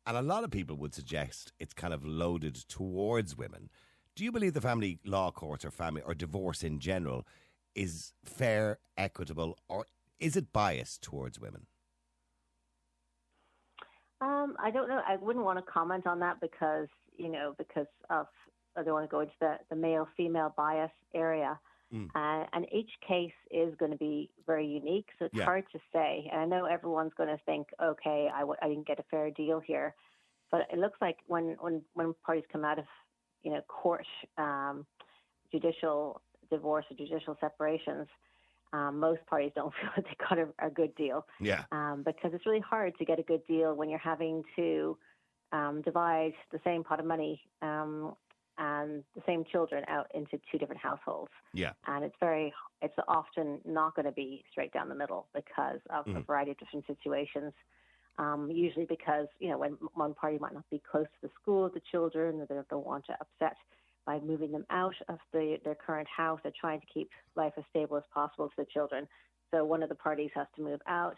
And 0.07 0.17
a 0.17 0.21
lot 0.21 0.45
of 0.45 0.50
people 0.50 0.77
would 0.77 0.95
suggest 0.95 1.51
it's 1.59 1.73
kind 1.73 1.94
of 1.94 2.06
loaded 2.06 2.56
towards 2.69 3.38
women. 3.38 3.69
Do 4.15 4.23
you 4.23 4.31
believe 4.31 4.53
the 4.53 4.61
family 4.61 5.00
law 5.06 5.29
courts 5.29 5.65
or 5.65 5.71
family 5.71 6.01
or 6.01 6.15
divorce 6.15 6.63
in 6.63 6.79
general 6.79 7.27
is 7.75 8.13
fair, 8.23 8.79
equitable, 8.97 9.57
or 9.67 9.85
is 10.19 10.35
it 10.35 10.51
biased 10.53 11.01
towards 11.01 11.39
women? 11.39 11.67
Um, 14.21 14.56
I 14.59 14.71
don't 14.71 14.89
know. 14.89 15.01
I 15.07 15.17
wouldn't 15.17 15.45
want 15.45 15.59
to 15.59 15.71
comment 15.71 16.07
on 16.07 16.19
that 16.19 16.41
because 16.41 16.88
you 17.17 17.29
know 17.29 17.56
because 17.57 17.88
of 18.09 18.27
I 18.75 18.83
don't 18.83 18.94
want 18.94 19.09
to 19.09 19.11
go 19.11 19.21
into 19.21 19.33
the, 19.39 19.57
the 19.69 19.75
male 19.75 20.07
female 20.17 20.53
bias 20.57 20.91
area. 21.13 21.57
Mm. 21.94 22.09
Uh, 22.15 22.45
and 22.53 22.65
each 22.74 22.89
case 23.07 23.33
is 23.51 23.75
going 23.75 23.91
to 23.91 23.97
be 23.97 24.30
very 24.45 24.65
unique, 24.68 25.07
so 25.19 25.25
it's 25.25 25.36
Yeah. 25.36 25.45
hard 25.45 25.65
to 25.71 25.80
say. 25.94 26.27
And 26.31 26.41
I 26.41 26.45
know 26.45 26.65
everyone's 26.65 27.13
going 27.15 27.30
to 27.30 27.38
think, 27.45 27.68
okay, 27.81 28.30
I 28.33 28.39
w- 28.41 28.57
I 28.62 28.68
didn't 28.69 28.88
get 28.88 29.00
a 29.00 29.03
fair 29.12 29.30
deal 29.31 29.59
here, 29.59 29.95
but 30.51 30.62
it 30.74 30.80
looks 30.80 30.97
like 31.01 31.18
when 31.27 31.56
when 31.59 31.83
when 31.94 32.13
parties 32.25 32.45
come 32.51 32.65
out 32.65 32.80
of 32.80 32.86
you 33.44 33.51
know 33.51 33.62
court, 33.68 34.06
um, 34.38 34.86
judicial 35.51 36.21
divorce 36.50 36.86
or 36.91 36.97
judicial 36.97 37.38
separations, 37.39 38.07
um, 38.74 39.00
most 39.00 39.25
parties 39.27 39.51
don't 39.56 39.74
feel 39.81 39.92
that 39.95 40.06
they 40.06 40.15
got 40.30 40.39
a, 40.39 40.68
a 40.68 40.69
good 40.69 40.95
deal 40.95 41.25
Yeah. 41.39 41.65
um, 41.71 42.03
because 42.06 42.31
it's 42.33 42.45
really 42.45 42.59
hard 42.62 42.97
to 42.97 43.06
get 43.06 43.19
a 43.19 43.24
good 43.24 43.45
deal 43.47 43.75
when 43.75 43.89
you're 43.89 44.00
having 44.00 44.44
to 44.56 44.97
um, 45.51 45.81
divide 45.83 46.33
the 46.51 46.59
same 46.63 46.83
pot 46.83 47.00
of 47.00 47.06
money 47.06 47.42
um, 48.59 48.65
and 48.65 49.03
the 49.15 49.21
same 49.25 49.44
children 49.45 49.83
out 49.88 50.07
into 50.13 50.39
two 50.51 50.57
different 50.57 50.81
households. 50.81 51.31
Yeah. 51.53 51.73
And 51.88 52.03
it's 52.03 52.15
very, 52.19 52.53
it's 52.81 52.94
often 53.07 53.61
not 53.65 53.95
going 53.95 54.06
to 54.06 54.11
be 54.11 54.44
straight 54.51 54.73
down 54.73 54.89
the 54.89 54.95
middle 54.95 55.27
because 55.33 55.79
of 55.89 56.06
a 56.07 56.21
Mhm. 56.21 56.25
variety 56.25 56.51
of 56.51 56.57
different 56.57 56.85
situations. 56.87 57.54
Um, 58.18 58.51
usually 58.51 58.85
because, 58.85 59.28
you 59.39 59.49
know, 59.49 59.57
when 59.57 59.73
one 59.94 60.13
party 60.13 60.37
might 60.39 60.54
not 60.54 60.69
be 60.69 60.80
close 60.80 61.06
to 61.06 61.28
the 61.28 61.33
school 61.42 61.66
of 61.66 61.73
the 61.73 61.80
children 61.80 62.42
or 62.42 62.45
they 62.47 62.56
don't 62.69 62.85
want 62.85 63.06
to 63.06 63.13
upset 63.21 63.57
by 64.06 64.19
moving 64.19 64.51
them 64.51 64.66
out 64.69 64.95
of 65.07 65.19
the, 65.31 65.57
their 65.63 65.75
current 65.75 66.07
house. 66.09 66.39
They're 66.44 66.51
trying 66.59 66.81
to 66.81 66.87
keep 66.87 67.09
life 67.35 67.54
as 67.57 67.63
stable 67.69 67.97
as 67.97 68.04
possible 68.13 68.49
to 68.49 68.56
the 68.57 68.66
children. 68.66 69.07
So 69.51 69.63
one 69.63 69.83
of 69.83 69.89
the 69.89 69.95
parties 69.95 70.31
has 70.35 70.47
to 70.57 70.61
move 70.61 70.81
out. 70.85 71.16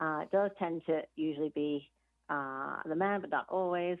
Uh, 0.00 0.20
it 0.22 0.30
does 0.32 0.50
tend 0.58 0.84
to 0.86 1.02
usually 1.14 1.50
be 1.50 1.90
uh, 2.28 2.82
the 2.86 2.96
man, 2.96 3.20
but 3.20 3.30
not 3.30 3.46
always. 3.48 3.98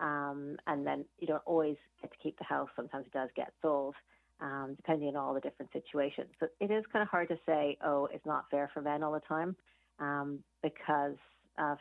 Um, 0.00 0.56
and 0.66 0.86
then 0.86 1.04
you 1.18 1.26
don't 1.26 1.42
always 1.44 1.76
get 2.00 2.10
to 2.10 2.16
keep 2.22 2.38
the 2.38 2.44
house. 2.44 2.70
Sometimes 2.74 3.06
it 3.06 3.12
does 3.12 3.28
get 3.36 3.52
sold, 3.60 3.94
um, 4.40 4.74
depending 4.76 5.08
on 5.08 5.16
all 5.16 5.34
the 5.34 5.40
different 5.40 5.70
situations. 5.72 6.28
So 6.40 6.46
it 6.58 6.70
is 6.70 6.84
kind 6.92 7.02
of 7.02 7.08
hard 7.08 7.28
to 7.28 7.38
say, 7.44 7.76
oh, 7.84 8.08
it's 8.12 8.24
not 8.24 8.46
fair 8.50 8.70
for 8.72 8.80
men 8.80 9.02
all 9.02 9.12
the 9.12 9.20
time, 9.20 9.54
um, 9.98 10.38
because 10.62 11.16
of 11.58 11.76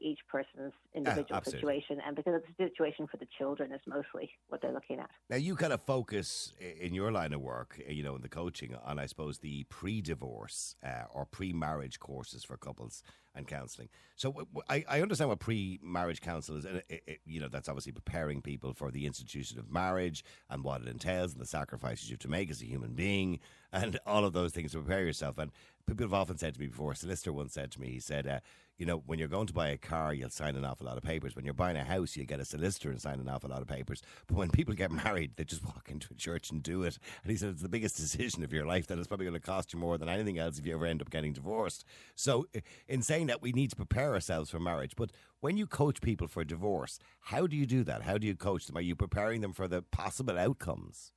each 0.00 0.20
person's 0.28 0.72
individual 0.94 1.34
absolutely. 1.34 1.60
situation, 1.60 1.98
and 2.06 2.14
because 2.14 2.36
of 2.36 2.42
the 2.42 2.64
situation 2.64 3.08
for 3.10 3.16
the 3.16 3.26
children 3.36 3.72
is 3.72 3.80
mostly 3.84 4.30
what 4.48 4.62
they're 4.62 4.72
looking 4.72 5.00
at. 5.00 5.10
Now 5.28 5.34
you 5.36 5.56
kind 5.56 5.72
of 5.72 5.82
focus 5.82 6.52
in 6.80 6.94
your 6.94 7.10
line 7.10 7.32
of 7.32 7.40
work, 7.40 7.80
uh, 7.88 7.90
you 7.90 8.04
know, 8.04 8.14
in 8.14 8.22
the 8.22 8.28
coaching 8.28 8.76
on, 8.84 9.00
I 9.00 9.06
suppose, 9.06 9.40
the 9.40 9.64
pre-divorce 9.64 10.76
uh, 10.86 11.06
or 11.12 11.26
pre-marriage 11.26 11.98
courses 11.98 12.44
for 12.44 12.56
couples 12.56 13.02
and 13.34 13.46
counselling. 13.46 13.88
So 14.16 14.46
I 14.68 15.00
understand 15.00 15.30
what 15.30 15.40
pre-marriage 15.40 16.20
counsel 16.20 16.56
is, 16.56 16.64
and 16.64 16.82
it, 16.88 17.02
it, 17.06 17.20
you 17.24 17.40
know 17.40 17.48
that's 17.48 17.68
obviously 17.68 17.92
preparing 17.92 18.42
people 18.42 18.72
for 18.72 18.90
the 18.90 19.06
institution 19.06 19.58
of 19.58 19.70
marriage 19.70 20.24
and 20.50 20.62
what 20.62 20.82
it 20.82 20.88
entails 20.88 21.32
and 21.32 21.40
the 21.40 21.46
sacrifices 21.46 22.08
you 22.08 22.14
have 22.14 22.20
to 22.20 22.28
make 22.28 22.50
as 22.50 22.62
a 22.62 22.66
human 22.66 22.92
being 22.92 23.38
and 23.72 23.98
all 24.06 24.24
of 24.24 24.32
those 24.32 24.52
things 24.52 24.72
to 24.72 24.78
prepare 24.78 25.04
yourself. 25.04 25.38
And 25.38 25.50
people 25.86 26.04
have 26.04 26.14
often 26.14 26.38
said 26.38 26.54
to 26.54 26.60
me 26.60 26.66
before. 26.66 26.92
A 26.92 26.96
solicitor 26.96 27.32
once 27.32 27.54
said 27.54 27.70
to 27.72 27.80
me, 27.80 27.90
he 27.90 28.00
said. 28.00 28.26
Uh, 28.26 28.40
you 28.78 28.86
know, 28.86 29.02
when 29.06 29.18
you're 29.18 29.28
going 29.28 29.46
to 29.46 29.52
buy 29.52 29.68
a 29.68 29.76
car, 29.76 30.12
you'll 30.12 30.30
sign 30.30 30.56
an 30.56 30.64
awful 30.64 30.86
lot 30.86 30.96
of 30.96 31.04
papers. 31.04 31.36
When 31.36 31.44
you're 31.44 31.54
buying 31.54 31.76
a 31.76 31.84
house, 31.84 32.16
you 32.16 32.24
get 32.24 32.40
a 32.40 32.44
solicitor 32.44 32.90
and 32.90 33.00
sign 33.00 33.20
an 33.20 33.28
awful 33.28 33.50
lot 33.50 33.62
of 33.62 33.68
papers. 33.68 34.02
But 34.26 34.36
when 34.36 34.50
people 34.50 34.74
get 34.74 34.90
married, 35.04 35.36
they 35.36 35.44
just 35.44 35.64
walk 35.64 35.88
into 35.88 36.08
a 36.10 36.16
church 36.16 36.50
and 36.50 36.62
do 36.62 36.82
it. 36.82 36.98
And 37.22 37.30
he 37.30 37.36
said 37.36 37.50
it's 37.50 37.62
the 37.62 37.68
biggest 37.68 37.96
decision 37.96 38.42
of 38.42 38.52
your 38.52 38.66
life 38.66 38.88
that 38.88 38.98
it's 38.98 39.06
probably 39.06 39.26
going 39.26 39.40
to 39.40 39.46
cost 39.46 39.72
you 39.72 39.78
more 39.78 39.98
than 39.98 40.08
anything 40.08 40.38
else 40.38 40.58
if 40.58 40.66
you 40.66 40.74
ever 40.74 40.86
end 40.86 41.00
up 41.00 41.10
getting 41.10 41.32
divorced. 41.32 41.84
So, 42.16 42.46
in 42.88 43.02
saying 43.02 43.21
that, 43.26 43.42
we 43.42 43.52
need 43.52 43.70
to 43.70 43.76
prepare 43.76 44.14
ourselves 44.14 44.50
for 44.50 44.58
marriage. 44.58 44.94
But 44.96 45.10
when 45.40 45.56
you 45.56 45.66
coach 45.66 46.00
people 46.00 46.28
for 46.28 46.44
divorce, 46.44 46.98
how 47.20 47.46
do 47.46 47.56
you 47.56 47.66
do 47.66 47.84
that? 47.84 48.02
How 48.02 48.18
do 48.18 48.26
you 48.26 48.36
coach 48.36 48.66
them? 48.66 48.76
Are 48.76 48.82
you 48.82 48.96
preparing 48.96 49.40
them 49.40 49.52
for 49.52 49.68
the 49.68 49.82
possible 49.82 50.38
outcomes? 50.38 51.12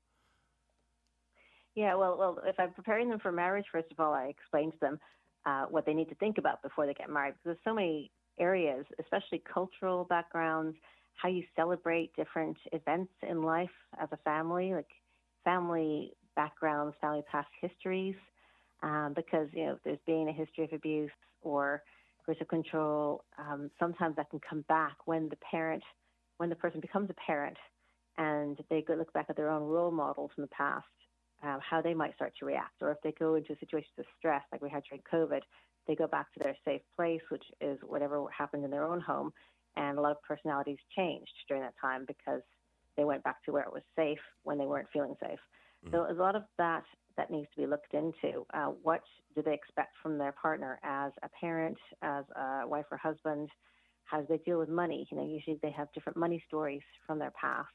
Yeah, 1.75 1.95
well, 1.95 2.17
well, 2.17 2.39
if 2.45 2.59
I'm 2.59 2.71
preparing 2.71 3.09
them 3.09 3.19
for 3.19 3.31
marriage, 3.31 3.65
first 3.71 3.91
of 3.91 3.99
all, 3.99 4.13
I 4.13 4.25
explain 4.25 4.71
to 4.71 4.77
them 4.79 4.99
uh, 5.45 5.65
what 5.65 5.85
they 5.85 5.93
need 5.93 6.09
to 6.09 6.15
think 6.15 6.37
about 6.37 6.63
before 6.63 6.85
they 6.85 6.93
get 6.93 7.09
married, 7.09 7.33
because 7.33 7.43
there's 7.45 7.57
so 7.65 7.73
many 7.73 8.11
areas, 8.39 8.85
especially 8.99 9.43
cultural 9.53 10.05
backgrounds, 10.05 10.77
how 11.21 11.29
you 11.29 11.43
celebrate 11.55 12.15
different 12.15 12.57
events 12.71 13.11
in 13.29 13.43
life 13.43 13.69
as 14.01 14.09
a 14.11 14.17
family, 14.17 14.73
like 14.73 14.89
family 15.43 16.13
backgrounds, 16.35 16.95
family 16.99 17.23
past 17.31 17.47
histories, 17.61 18.15
um, 18.85 19.13
because 19.15 19.47
you 19.53 19.65
know 19.65 19.73
if 19.73 19.79
there's 19.83 19.99
been 20.05 20.27
a 20.29 20.31
history 20.31 20.63
of 20.63 20.71
abuse 20.71 21.11
or 21.41 21.81
coercive 22.25 22.47
control, 22.47 23.23
um, 23.37 23.69
sometimes 23.79 24.15
that 24.15 24.29
can 24.29 24.39
come 24.47 24.63
back 24.67 24.95
when 25.05 25.27
the 25.29 25.37
parent, 25.51 25.83
when 26.37 26.49
the 26.49 26.55
person 26.55 26.79
becomes 26.79 27.09
a 27.09 27.13
parent, 27.25 27.57
and 28.17 28.57
they 28.69 28.83
look 28.87 29.11
back 29.13 29.25
at 29.29 29.35
their 29.35 29.49
own 29.49 29.63
role 29.63 29.91
models 29.91 30.31
from 30.33 30.43
the 30.43 30.49
past, 30.49 30.85
uh, 31.43 31.57
how 31.59 31.81
they 31.81 31.93
might 31.93 32.15
start 32.15 32.33
to 32.39 32.45
react, 32.45 32.81
or 32.81 32.91
if 32.91 32.97
they 33.03 33.11
go 33.19 33.35
into 33.35 33.55
situations 33.59 33.93
of 33.97 34.05
stress 34.17 34.43
like 34.51 34.61
we 34.61 34.69
had 34.69 34.83
during 34.89 35.03
COVID, 35.11 35.41
they 35.87 35.95
go 35.95 36.07
back 36.07 36.31
to 36.33 36.39
their 36.43 36.55
safe 36.63 36.81
place, 36.95 37.21
which 37.29 37.43
is 37.61 37.77
whatever 37.85 38.23
happened 38.35 38.63
in 38.63 38.71
their 38.71 38.85
own 38.85 39.01
home, 39.01 39.31
and 39.75 39.97
a 39.97 40.01
lot 40.01 40.11
of 40.11 40.21
personalities 40.23 40.77
changed 40.95 41.33
during 41.47 41.63
that 41.63 41.73
time 41.81 42.05
because 42.07 42.41
they 42.97 43.03
went 43.03 43.23
back 43.23 43.43
to 43.43 43.51
where 43.51 43.63
it 43.63 43.73
was 43.73 43.83
safe 43.95 44.19
when 44.43 44.57
they 44.57 44.65
weren't 44.65 44.87
feeling 44.93 45.15
safe. 45.21 45.39
So 45.91 46.07
a 46.09 46.13
lot 46.13 46.35
of 46.35 46.43
that 46.57 46.83
that 47.17 47.31
needs 47.31 47.47
to 47.55 47.61
be 47.61 47.67
looked 47.67 47.93
into. 47.93 48.45
Uh, 48.53 48.67
what 48.83 49.01
do 49.35 49.41
they 49.41 49.53
expect 49.53 49.95
from 50.01 50.17
their 50.17 50.31
partner 50.33 50.79
as 50.83 51.11
a 51.23 51.29
parent, 51.39 51.77
as 52.01 52.25
a 52.35 52.67
wife 52.67 52.85
or 52.91 52.97
husband? 52.97 53.49
How 54.05 54.21
do 54.21 54.25
they 54.29 54.37
deal 54.37 54.59
with 54.59 54.69
money? 54.69 55.07
You 55.09 55.17
know, 55.17 55.25
usually 55.25 55.59
they 55.61 55.71
have 55.71 55.91
different 55.93 56.17
money 56.17 56.43
stories 56.47 56.81
from 57.05 57.19
their 57.19 57.31
past, 57.39 57.69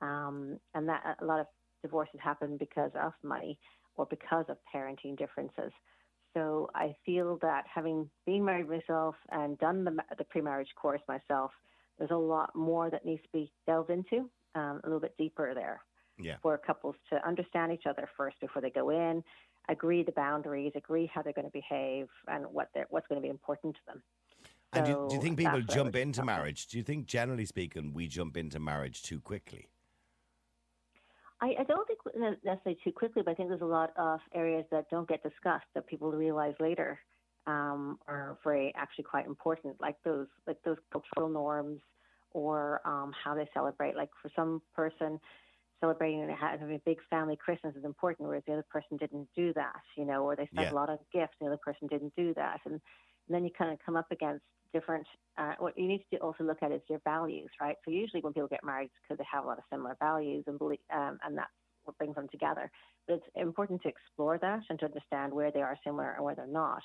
um, 0.00 0.58
and 0.74 0.88
that 0.88 1.16
a 1.20 1.24
lot 1.24 1.40
of 1.40 1.46
divorces 1.82 2.20
happen 2.22 2.56
because 2.56 2.92
of 3.00 3.12
money 3.22 3.58
or 3.96 4.06
because 4.06 4.46
of 4.48 4.56
parenting 4.74 5.16
differences. 5.16 5.72
So 6.32 6.70
I 6.74 6.94
feel 7.06 7.38
that 7.42 7.64
having 7.72 8.10
been 8.26 8.44
married 8.44 8.68
myself 8.68 9.14
and 9.30 9.56
done 9.58 9.84
the, 9.84 9.96
the 10.18 10.24
pre-marriage 10.24 10.70
course 10.74 11.00
myself, 11.06 11.52
there's 11.98 12.10
a 12.10 12.16
lot 12.16 12.54
more 12.56 12.90
that 12.90 13.04
needs 13.04 13.22
to 13.22 13.28
be 13.32 13.52
delved 13.66 13.90
into, 13.90 14.28
um, 14.56 14.80
a 14.82 14.86
little 14.86 15.00
bit 15.00 15.14
deeper 15.16 15.54
there 15.54 15.80
Yeah. 16.18 16.36
for 16.42 16.56
couples 16.58 16.94
to 17.10 17.26
understand 17.26 17.72
each 17.72 17.86
other 17.86 18.08
first 18.16 18.38
before 18.40 18.62
they 18.62 18.70
go 18.70 18.90
in, 18.90 19.24
agree 19.68 20.04
the 20.04 20.12
boundaries, 20.12 20.72
agree 20.76 21.10
how 21.12 21.22
they're 21.22 21.32
going 21.32 21.46
to 21.46 21.50
behave, 21.50 22.06
and 22.28 22.46
what 22.46 22.68
they're, 22.72 22.86
what's 22.90 23.06
going 23.08 23.20
to 23.20 23.22
be 23.22 23.30
important 23.30 23.74
to 23.74 23.80
them. 23.88 24.02
And 24.72 24.86
do, 24.86 25.06
do 25.08 25.16
you 25.16 25.20
think 25.20 25.38
people 25.38 25.58
that's 25.58 25.68
what 25.68 25.72
I 25.72 25.82
jump 25.82 25.96
into 25.96 26.24
marriage? 26.24 26.66
Do 26.68 26.78
you 26.78 26.84
think, 26.84 27.06
generally 27.06 27.46
speaking, 27.46 27.92
we 27.92 28.06
jump 28.06 28.36
into 28.36 28.58
marriage 28.60 29.02
too 29.02 29.20
quickly? 29.20 29.68
I, 31.40 31.54
I 31.60 31.64
don't 31.64 31.86
think 31.86 32.00
necessarily 32.44 32.78
too 32.82 32.92
quickly, 32.92 33.22
but 33.24 33.32
I 33.32 33.34
think 33.34 33.48
there's 33.48 33.60
a 33.60 33.66
lot 33.66 33.92
of 33.96 34.20
areas 34.34 34.64
that 34.70 34.88
don't 34.90 35.08
get 35.08 35.22
discussed 35.22 35.66
that 35.74 35.86
people 35.86 36.10
realize 36.12 36.54
later 36.60 36.98
um, 37.46 37.98
are 38.08 38.38
very 38.42 38.72
actually 38.76 39.04
quite 39.04 39.26
important, 39.26 39.80
like 39.80 39.96
those 40.04 40.26
like 40.46 40.56
those 40.64 40.78
cultural 40.90 41.28
norms 41.28 41.80
or 42.30 42.80
um, 42.84 43.12
how 43.22 43.34
they 43.34 43.48
celebrate. 43.52 43.96
Like 43.96 44.10
for 44.22 44.30
some 44.34 44.62
person, 44.74 45.20
celebrating 45.84 46.22
and 46.22 46.30
having 46.32 46.74
a 46.74 46.78
big 46.86 46.98
family 47.10 47.36
Christmas 47.36 47.76
is 47.76 47.84
important, 47.84 48.26
whereas 48.26 48.42
the 48.46 48.54
other 48.54 48.66
person 48.70 48.96
didn't 48.96 49.28
do 49.36 49.52
that, 49.52 49.82
you 49.96 50.04
know, 50.06 50.24
or 50.24 50.34
they 50.34 50.46
spent 50.52 50.66
Yeah. 50.66 50.72
a 50.72 50.74
lot 50.74 50.88
of 50.88 50.98
gifts, 51.12 51.34
and 51.40 51.46
the 51.46 51.52
other 51.52 51.60
person 51.62 51.88
didn't 51.88 52.14
do 52.16 52.32
that, 52.34 52.60
and, 52.64 52.74
and 52.74 52.80
then 53.28 53.44
you 53.44 53.50
kind 53.56 53.70
of 53.72 53.78
come 53.84 53.96
up 53.96 54.10
against 54.10 54.44
different. 54.72 55.06
Uh, 55.36 55.52
what 55.58 55.76
you 55.78 55.86
need 55.86 56.04
to 56.12 56.16
also 56.18 56.42
look 56.44 56.62
at 56.62 56.72
is 56.72 56.80
your 56.88 57.00
values, 57.04 57.50
right? 57.60 57.76
So 57.84 57.90
usually 57.90 58.22
when 58.22 58.32
people 58.32 58.48
get 58.48 58.64
married, 58.64 58.86
it's 58.86 58.94
because 59.02 59.18
they 59.18 59.26
have 59.30 59.44
a 59.44 59.46
lot 59.46 59.58
of 59.58 59.64
similar 59.70 59.96
values 60.00 60.44
and 60.46 60.58
belief, 60.58 60.80
um, 60.92 61.18
and 61.24 61.36
that's 61.36 61.50
what 61.84 61.98
brings 61.98 62.14
them 62.14 62.28
together. 62.30 62.70
But 63.06 63.14
it's 63.16 63.26
important 63.34 63.82
to 63.82 63.88
explore 63.88 64.38
that 64.38 64.62
and 64.70 64.78
to 64.78 64.86
understand 64.86 65.32
where 65.34 65.50
they 65.52 65.60
are 65.60 65.76
similar 65.84 66.12
and 66.12 66.24
where 66.24 66.34
they're 66.34 66.46
not. 66.46 66.82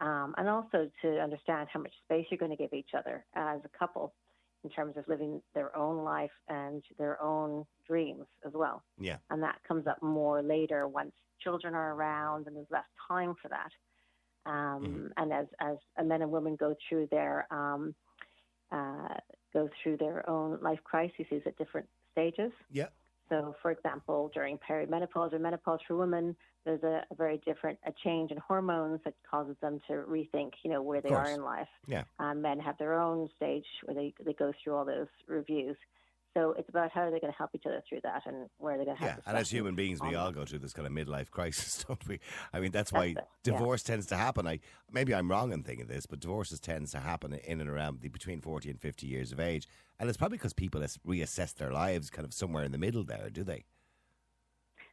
Um, 0.00 0.34
and 0.38 0.48
also 0.48 0.88
to 1.02 1.08
understand 1.20 1.68
how 1.72 1.80
much 1.80 1.92
space 2.04 2.26
you're 2.30 2.38
going 2.38 2.56
to 2.56 2.56
give 2.56 2.72
each 2.72 2.90
other 2.96 3.26
as 3.34 3.60
a 3.64 3.78
couple 3.78 4.14
in 4.64 4.70
terms 4.70 4.96
of 4.96 5.08
living 5.08 5.40
their 5.54 5.74
own 5.76 6.04
life 6.04 6.30
and 6.48 6.82
their 6.98 7.20
own 7.22 7.64
dreams 7.86 8.26
as 8.46 8.52
well. 8.54 8.82
Yeah. 8.98 9.16
And 9.30 9.42
that 9.42 9.58
comes 9.66 9.86
up 9.86 10.02
more 10.02 10.42
later 10.42 10.86
once 10.86 11.12
children 11.40 11.74
are 11.74 11.94
around 11.94 12.46
and 12.46 12.56
there's 12.56 12.70
less 12.70 12.84
time 13.08 13.34
for 13.40 13.48
that. 13.48 13.70
Um, 14.50 15.12
And 15.16 15.32
as, 15.32 15.46
as 15.60 15.76
men 16.04 16.22
and 16.22 16.30
women 16.30 16.56
go 16.56 16.74
through 16.88 17.08
their 17.10 17.46
um, 17.50 17.94
uh, 18.72 19.14
go 19.52 19.68
through 19.82 19.96
their 19.96 20.28
own 20.28 20.58
life 20.62 20.78
crises 20.84 21.42
at 21.44 21.56
different 21.58 21.88
stages. 22.12 22.52
Yeah. 22.70 22.88
So, 23.30 23.54
for 23.62 23.70
example, 23.70 24.30
during 24.34 24.58
perimenopause 24.58 25.32
or 25.32 25.38
menopause 25.38 25.78
for 25.86 25.96
women, 25.96 26.36
there's 26.64 26.82
a, 26.82 27.02
a 27.10 27.14
very 27.16 27.40
different 27.46 27.78
a 27.86 27.92
change 28.04 28.32
in 28.32 28.36
hormones 28.36 29.00
that 29.04 29.14
causes 29.28 29.56
them 29.62 29.80
to 29.86 30.02
rethink, 30.08 30.50
you 30.62 30.70
know, 30.70 30.82
where 30.82 31.00
they 31.00 31.10
are 31.10 31.30
in 31.30 31.42
life. 31.42 31.68
Yeah. 31.86 32.02
Um, 32.18 32.42
men 32.42 32.58
have 32.60 32.76
their 32.76 33.00
own 33.00 33.28
stage 33.36 33.64
where 33.84 33.94
they 33.94 34.12
they 34.24 34.34
go 34.34 34.52
through 34.62 34.74
all 34.74 34.84
those 34.84 35.06
reviews. 35.26 35.76
So 36.34 36.54
it's 36.56 36.68
about 36.68 36.92
how 36.92 37.02
are 37.02 37.10
they're 37.10 37.18
going 37.18 37.32
to 37.32 37.36
help 37.36 37.50
each 37.54 37.66
other 37.66 37.82
through 37.88 38.00
that 38.04 38.22
and 38.24 38.48
where 38.58 38.76
they're 38.76 38.84
going 38.84 38.96
to 38.96 39.02
help. 39.02 39.16
Yeah, 39.16 39.30
and 39.30 39.36
as 39.36 39.50
human 39.50 39.74
beings, 39.74 40.00
we 40.00 40.14
all 40.14 40.30
go 40.30 40.44
through 40.44 40.60
this 40.60 40.72
kind 40.72 40.86
of 40.86 40.92
midlife 40.92 41.30
crisis, 41.30 41.84
don't 41.86 42.06
we? 42.06 42.20
I 42.52 42.60
mean, 42.60 42.70
that's 42.70 42.92
why 42.92 43.06
it, 43.06 43.16
yeah. 43.16 43.22
divorce 43.42 43.82
tends 43.82 44.06
to 44.06 44.16
happen. 44.16 44.46
I 44.46 44.60
maybe 44.92 45.14
I'm 45.14 45.28
wrong 45.28 45.52
in 45.52 45.64
thinking 45.64 45.86
this, 45.86 46.06
but 46.06 46.20
divorces 46.20 46.60
tends 46.60 46.92
to 46.92 47.00
happen 47.00 47.34
in 47.34 47.60
and 47.60 47.68
around 47.68 48.00
the 48.00 48.08
between 48.08 48.40
forty 48.40 48.70
and 48.70 48.80
fifty 48.80 49.06
years 49.06 49.32
of 49.32 49.40
age, 49.40 49.66
and 49.98 50.08
it's 50.08 50.18
probably 50.18 50.38
because 50.38 50.52
people 50.52 50.80
reassess 50.80 51.54
their 51.54 51.72
lives 51.72 52.10
kind 52.10 52.24
of 52.24 52.32
somewhere 52.32 52.62
in 52.62 52.70
the 52.70 52.78
middle 52.78 53.02
there, 53.02 53.28
do 53.30 53.42
they? 53.42 53.64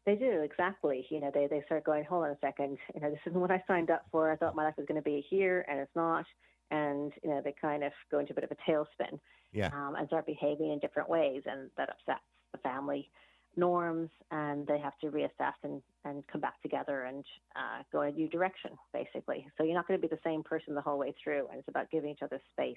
They 0.08 0.16
do 0.16 0.42
exactly. 0.42 1.06
You 1.10 1.20
know, 1.20 1.32
they 1.34 1.48
they 1.48 1.62
start 1.66 1.84
going, 1.84 2.06
hold 2.06 2.24
on 2.24 2.32
a 2.32 2.38
second. 2.40 2.78
You 2.96 3.02
know, 3.02 3.12
this 3.12 3.20
isn't 3.28 3.40
what 3.40 3.52
I 3.52 3.62
signed 3.68 3.92
up 3.92 4.06
for. 4.12 4.32
I 4.32 4.38
thought 4.38 4.56
my 4.56 4.64
life 4.64 4.76
was 4.78 4.88
going 4.88 5.00
to 5.00 5.04
be 5.04 5.24
here, 5.30 5.66
and 5.70 5.80
it's 5.80 5.96
not. 5.96 6.26
And 6.72 7.12
you 7.24 7.30
know, 7.30 7.42
they 7.44 7.54
kind 7.62 7.84
of 7.84 7.92
go 8.10 8.20
into 8.20 8.32
a 8.32 8.36
bit 8.36 8.46
of 8.46 8.52
a 8.52 8.72
tailspin. 8.72 9.20
Yeah. 9.54 9.70
um, 9.74 9.96
and 9.96 10.08
start 10.08 10.26
behaving 10.26 10.72
in 10.72 10.80
different 10.80 11.10
ways, 11.10 11.44
and 11.46 11.70
that 11.78 11.90
upsets 11.90 12.24
the 12.52 12.58
family 12.60 13.10
norms, 13.56 14.10
and 14.30 14.68
they 14.68 14.78
have 14.78 14.98
to 15.00 15.08
reassess 15.08 15.54
and, 15.64 15.82
and 16.06 16.26
come 16.28 16.42
back 16.42 16.62
together 16.62 17.06
and 17.06 17.26
uh, 17.56 17.82
go 17.92 18.02
in 18.04 18.10
a 18.10 18.12
new 18.12 18.30
direction, 18.30 18.72
basically. 18.94 19.48
So 19.58 19.64
you're 19.64 19.74
not 19.74 19.88
going 19.88 20.00
to 20.00 20.08
be 20.08 20.14
the 20.14 20.22
same 20.24 20.44
person 20.44 20.76
the 20.76 20.82
whole 20.82 21.00
way 21.00 21.16
through, 21.24 21.48
and 21.50 21.60
it's 21.60 21.68
about 21.68 21.90
giving 21.90 22.12
each 22.12 22.22
other 22.22 22.40
space 22.52 22.76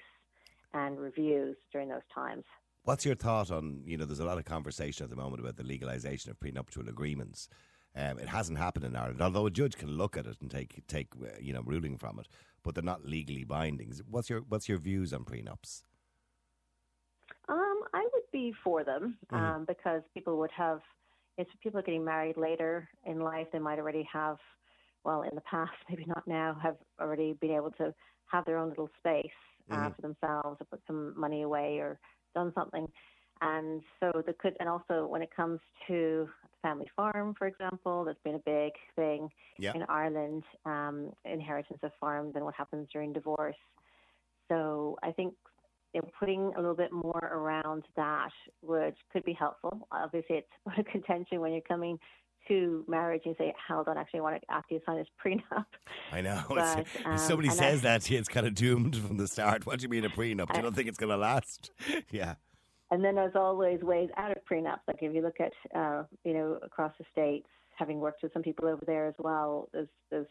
and 0.73 0.99
reviews 0.99 1.57
during 1.73 1.89
those 1.89 2.07
times. 2.15 2.45
What's 2.85 3.05
your 3.05 3.15
thought 3.15 3.51
on, 3.51 3.83
you 3.85 3.99
know, 3.99 4.07
there's 4.07 4.21
a 4.21 4.25
lot 4.25 4.39
of 4.39 4.47
conversation 4.47 5.05
at 5.05 5.11
the 5.11 5.17
moment 5.17 5.41
about 5.41 5.57
the 5.57 5.65
legalisation 5.65 6.29
of 6.29 6.41
prenuptial 6.41 6.89
agreements. 6.89 7.49
Um, 7.95 8.19
it 8.19 8.29
hasn't 8.29 8.57
happened 8.57 8.85
in 8.87 8.97
Ireland, 8.97 9.21
although 9.21 9.47
a 9.47 9.51
judge 9.51 9.77
can 9.77 9.91
look 9.91 10.17
at 10.17 10.27
it 10.27 10.37
and 10.41 10.51
take, 10.51 10.87
take 10.87 11.09
uh, 11.23 11.27
you 11.41 11.53
know, 11.53 11.63
ruling 11.63 11.99
from 11.99 12.19
it, 12.21 12.29
but 12.63 12.75
they're 12.75 12.83
not 12.83 13.05
legally 13.05 13.45
binding. 13.45 13.93
What's 14.09 14.31
your, 14.31 14.41
what's 14.49 14.69
your 14.69 14.79
views 14.79 15.13
on 15.13 15.25
prenups? 15.25 15.83
I 18.51 18.73
would 18.73 18.85
be 18.85 18.85
for 18.85 18.85
them 18.85 19.19
um, 19.33 19.65
because 19.67 20.03
people 20.15 20.39
would 20.39 20.51
have, 20.53 20.81
if 21.39 21.47
people 21.63 21.81
are 21.81 21.83
getting 21.83 22.05
married 22.05 22.37
later 22.37 22.89
in 23.05 23.21
life, 23.21 23.47
they 23.53 23.59
might 23.59 23.79
already 23.79 24.09
have, 24.13 24.39
well, 25.05 25.23
in 25.23 25.35
the 25.35 25.41
past, 25.43 25.73
maybe 25.91 26.05
not 26.07 26.27
now, 26.27 26.57
have 26.63 26.77
already 27.01 27.35
been 27.35 27.53
able 27.53 27.71
to 27.73 27.95
have 28.27 28.45
their 28.45 28.59
own 28.59 28.71
little 28.71 28.91
space 28.99 29.31
uh, 29.73 29.91
for 29.91 30.03
themselves 30.03 30.61
or 30.61 30.67
put 30.71 30.81
some 30.87 31.19
money 31.19 31.43
away 31.43 31.79
or 31.79 31.99
done 32.35 32.53
something. 32.55 32.87
And 33.43 33.83
so 34.01 34.23
the 34.27 34.35
could, 34.35 34.57
and 34.61 34.69
also 34.69 35.07
when 35.07 35.23
it 35.23 35.31
comes 35.35 35.61
to 35.89 36.29
family 36.63 36.91
farm, 36.95 37.35
for 37.39 37.47
example, 37.47 38.05
that's 38.05 38.19
been 38.25 38.35
a 38.35 38.39
big 38.45 38.73
thing 38.97 39.31
Yeah. 39.59 39.73
in 39.75 39.85
Ireland, 39.89 40.45
um, 40.67 41.13
inheritance 41.25 41.81
of 41.83 41.93
farms 42.01 42.33
and 42.37 42.45
what 42.45 42.55
happens 42.55 42.89
during 42.93 43.13
divorce. 43.13 43.57
So 44.51 44.99
I 45.03 45.13
think 45.13 45.35
you 45.93 46.01
know, 46.01 46.09
putting 46.19 46.53
a 46.57 46.61
little 46.61 46.75
bit 46.75 46.93
more 46.93 47.31
around 47.33 47.85
that 47.97 48.31
which 48.63 48.97
could 49.13 49.25
be 49.25 49.33
helpful. 49.33 49.87
Obviously, 49.91 50.37
it's 50.37 50.49
a 50.79 50.85
contention 50.85 51.41
when 51.41 51.53
you're 51.53 51.61
coming 51.63 51.99
to 52.49 52.85
marriage 52.89 53.23
and 53.27 53.35
say, 53.39 53.55
"Hold 53.69 53.89
on, 53.89 53.99
actually, 53.99 54.21
I 54.21 54.23
want 54.23 54.41
to 54.41 54.53
after 54.53 54.75
you 54.75 54.81
sign 54.87 54.97
this 54.97 55.07
prenup." 55.25 55.67
I 56.13 56.21
know. 56.21 56.43
But, 56.49 56.81
if 56.81 57.07
um, 57.07 57.19
somebody 57.19 57.51
says 57.51 57.81
I- 57.81 57.83
that 57.83 58.03
to 58.03 58.15
you, 58.15 58.19
it's 58.19 58.29
kind 58.29 58.47
of 58.47 58.55
doomed 58.55 58.97
from 58.97 59.17
the 59.17 59.29
start. 59.29 59.67
What 59.67 59.79
do 59.79 59.85
you 59.85 59.89
mean 59.89 60.05
a 60.05 60.09
prenup? 60.09 60.55
You 60.55 60.63
don't 60.63 60.75
think 60.75 60.89
it's 60.89 60.99
going 60.99 61.11
to 61.11 61.17
last? 61.17 61.71
yeah. 62.11 62.35
And 62.91 63.05
then 63.05 63.15
there's 63.15 63.37
always 63.37 63.81
ways 63.83 64.11
out 64.17 64.33
of 64.33 64.39
prenups. 64.51 64.81
Like 64.89 64.99
if 65.01 65.15
you 65.15 65.23
look 65.23 65.37
at, 65.39 65.53
uh, 65.79 66.05
you 66.25 66.35
know, 66.35 66.59
across 66.63 66.93
the 66.99 67.05
states, 67.13 67.47
having 67.77 68.01
worked 68.01 68.23
with 68.23 68.33
some 68.33 68.43
people 68.43 68.67
over 68.67 68.85
there 68.85 69.07
as 69.07 69.15
well, 69.19 69.69
there's, 69.73 69.89
there's, 70.11 70.27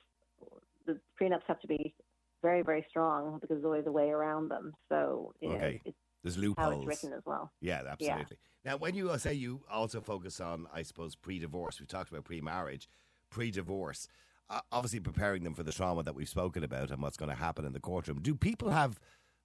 the 0.86 1.00
prenups 1.20 1.44
have 1.48 1.62
to 1.62 1.68
be 1.68 1.94
very, 2.42 2.62
very 2.62 2.86
strong 2.90 3.40
because 3.40 3.56
there's 3.56 3.66
always 3.66 3.86
a 3.88 3.92
way 3.92 4.10
around 4.10 4.50
them. 4.50 4.74
So, 4.90 5.34
you 5.42 5.50
know, 5.50 5.56
Okay. 5.56 5.82
it's 5.86 5.98
There's 6.24 6.36
how 6.36 6.42
loopholes. 6.42 6.88
it's 6.88 7.04
written 7.04 7.18
as 7.18 7.24
well. 7.26 7.52
Yeah, 7.62 7.82
absolutely. 7.90 8.38
Now, 8.66 8.78
when 8.78 8.94
you 8.96 9.10
uh, 9.10 9.18
say 9.18 9.34
you 9.34 9.62
also 9.72 10.02
focus 10.02 10.40
on, 10.42 10.68
I 10.74 10.82
suppose, 10.84 11.16
pre-divorce, 11.16 11.80
we 11.80 11.86
talked 11.86 12.12
about 12.12 12.26
pre-marriage, 12.26 12.90
pre-divorce. 13.30 14.08
Uh, 14.50 14.62
obviously, 14.72 15.00
preparing 15.00 15.44
them 15.44 15.54
for 15.54 15.64
the 15.64 15.72
trauma 15.72 16.04
that 16.04 16.16
we've 16.16 16.28
spoken 16.28 16.64
about 16.64 16.90
and 16.92 17.02
what's 17.02 17.18
going 17.18 17.30
to 17.30 17.36
happen 17.36 17.66
in 17.66 17.74
the 17.74 17.80
courtroom. 17.80 18.20
Do 18.22 18.34
people 18.36 18.72
have 18.72 19.00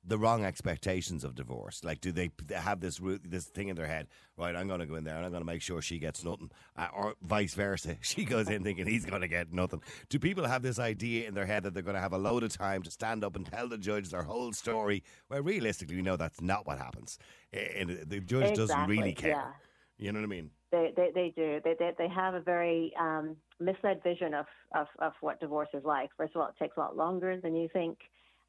the 0.07 0.19
wrong 0.19 0.45
expectations 0.45 1.25
of 1.25 1.35
divorce? 1.35 1.83
Like, 1.83 2.01
do 2.01 2.13
they 2.13 2.31
have 2.55 2.81
this 2.81 3.01
this 3.25 3.47
thing 3.47 3.69
in 3.69 3.77
their 3.77 3.87
head? 3.87 4.09
Right, 4.37 4.55
I'm 4.55 4.67
going 4.67 4.81
to 4.81 4.87
go 4.87 4.97
in 4.97 5.05
there 5.05 5.17
and 5.17 5.25
I'm 5.25 5.31
going 5.31 5.43
to 5.43 5.47
make 5.47 5.63
sure 5.63 5.81
she 5.81 5.99
gets 5.99 6.25
nothing, 6.25 6.51
uh, 6.77 6.89
or 6.95 7.15
vice 7.23 7.55
versa. 7.55 7.97
She 8.03 8.25
goes 8.25 8.49
in 8.49 8.63
thinking 8.63 8.87
he's 8.87 9.05
going 9.05 9.23
to 9.23 9.29
get 9.29 9.53
nothing. 9.53 9.81
Do 10.09 10.19
people 10.19 10.45
have 10.45 10.63
this 10.63 10.79
idea 10.79 11.29
in 11.29 11.35
their 11.35 11.47
head 11.47 11.63
that 11.63 11.75
they're 11.75 11.83
going 11.83 11.95
to 11.95 12.01
have 12.01 12.13
a 12.13 12.19
load 12.19 12.43
of 12.43 12.57
time 12.57 12.83
to 12.83 12.91
stand 12.91 13.25
up 13.25 13.37
and 13.37 13.47
tell 13.47 13.69
the 13.69 13.79
judge 13.79 14.11
their 14.11 14.23
whole 14.23 14.53
story? 14.53 15.03
Where 15.29 15.43
realistically, 15.43 15.97
we 15.97 16.03
know 16.03 16.17
that's 16.17 16.41
not 16.41 16.67
what 16.67 16.79
happens, 16.79 17.19
and 17.53 17.91
the 18.07 18.21
judge 18.21 18.57
doesn't 18.57 18.87
really 18.87 19.15
care. 19.15 19.31
yeah. 19.31 19.51
You 19.97 20.13
know 20.13 20.19
what 20.21 20.27
I 20.27 20.29
mean? 20.29 20.51
They, 20.73 20.93
they, 20.97 21.11
they 21.15 21.33
do. 21.37 21.61
They, 21.63 21.75
they, 21.79 21.93
they 21.97 22.09
have 22.09 22.35
a 22.35 22.41
very 22.41 22.93
um, 22.99 23.37
misled 23.61 24.03
vision 24.03 24.35
of, 24.35 24.47
of, 24.75 24.89
of 24.99 25.13
what 25.21 25.39
divorce 25.41 25.69
is 25.73 25.85
like. 25.85 26.11
First 26.17 26.35
of 26.35 26.43
all, 26.43 26.49
it 26.49 26.55
takes 26.59 26.77
a 26.77 26.81
lot 26.81 26.97
longer 26.97 27.41
than 27.41 27.55
you 27.55 27.69
think. 27.73 27.99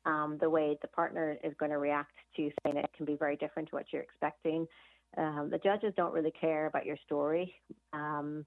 Um, 0.06 0.38
the 0.40 0.50
way 0.50 0.78
the 0.82 0.88
partner 0.88 1.38
is 1.44 1.54
going 1.60 1.72
to 1.72 1.80
react 1.80 2.14
to 2.36 2.52
saying 2.64 2.78
it 2.78 2.90
can 2.96 3.06
be 3.06 3.16
very 3.16 3.36
different 3.38 3.70
to 3.70 3.76
what 3.76 3.86
you're 3.92 4.04
expecting. 4.04 4.68
Um, 5.18 5.50
the 5.52 5.58
judges 5.58 5.94
don't 5.98 6.14
really 6.14 6.32
care 6.32 6.68
about 6.68 6.86
your 6.86 6.98
story. 7.06 7.56
Um, 7.94 8.46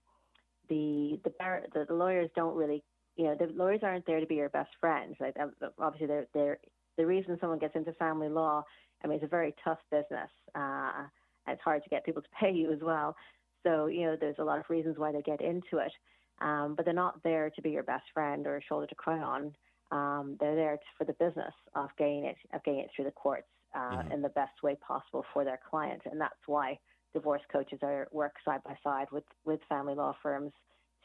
the, 0.69 1.19
the 1.25 1.33
the 1.73 1.87
the 1.89 1.95
lawyers 1.95 2.31
don't 2.37 2.55
really, 2.55 2.85
you 3.17 3.25
know, 3.25 3.35
the 3.35 3.53
lawyers 3.55 3.81
aren't 3.83 4.07
there 4.07 4.21
to 4.21 4.27
be 4.27 4.37
your 4.37 4.51
best 4.51 4.71
friends. 4.81 5.17
Like 5.19 5.37
um, 5.41 5.53
obviously, 5.79 6.07
they're, 6.07 6.27
they're 6.35 6.59
the 6.97 7.07
reason 7.07 7.39
someone 7.41 7.59
gets 7.59 7.75
into 7.77 7.93
family 7.95 8.29
law. 8.29 8.63
I 9.03 9.07
mean, 9.07 9.17
it's 9.17 9.25
a 9.25 9.29
very 9.29 9.55
tough 9.65 9.79
business. 9.91 10.31
Uh, 10.55 11.05
it's 11.47 11.63
hard 11.63 11.83
to 11.83 11.89
get 11.89 12.05
people 12.05 12.23
to 12.23 12.29
pay 12.41 12.53
you 12.53 12.73
as 12.73 12.81
well. 12.83 13.17
So, 13.65 13.87
you 13.87 14.03
know, 14.03 14.17
there's 14.19 14.39
a 14.39 14.45
lot 14.45 14.59
of 14.59 14.69
reasons 14.69 14.99
why 14.99 15.13
they 15.13 15.23
get 15.23 15.41
into 15.41 15.79
it. 15.79 15.93
Um, 16.41 16.75
but 16.77 16.85
they're 16.85 16.95
not 16.95 17.21
there 17.25 17.51
to 17.51 17.63
be 17.63 17.71
your 17.71 17.83
best 17.83 18.05
friend 18.15 18.47
or 18.47 18.57
a 18.57 18.63
shoulder 18.63 18.87
to 18.87 18.95
cry 18.95 19.19
on. 19.19 19.53
Um, 19.91 20.37
they're 20.41 20.55
there 20.55 20.79
for 20.97 21.05
the 21.05 21.15
business 21.15 21.55
of 21.75 21.89
getting 21.99 22.25
it, 22.25 22.37
of 22.53 22.63
getting 22.65 22.81
it 22.81 22.91
through 22.95 23.07
the 23.07 23.11
courts 23.13 23.49
uh, 23.75 24.03
in 24.13 24.23
the 24.23 24.29
best 24.31 24.63
way 24.63 24.77
possible 24.87 25.25
for 25.33 25.45
their 25.45 25.59
client. 25.69 26.03
And 26.05 26.21
that's 26.21 26.35
why 26.47 26.79
divorce 27.15 27.43
coaches 27.51 27.79
are 27.83 28.09
work 28.13 28.35
side 28.45 28.63
by 28.65 28.77
side 28.85 29.07
with, 29.13 29.25
with 29.45 29.61
family 29.69 29.95
law 29.95 30.15
firms 30.23 30.53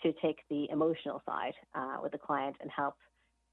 to 0.02 0.14
take 0.22 0.40
the 0.50 0.68
emotional 0.70 1.22
side 1.26 1.54
uh, 1.76 1.98
with 2.02 2.12
the 2.12 2.18
client 2.18 2.58
and 2.62 2.70
help 2.76 2.96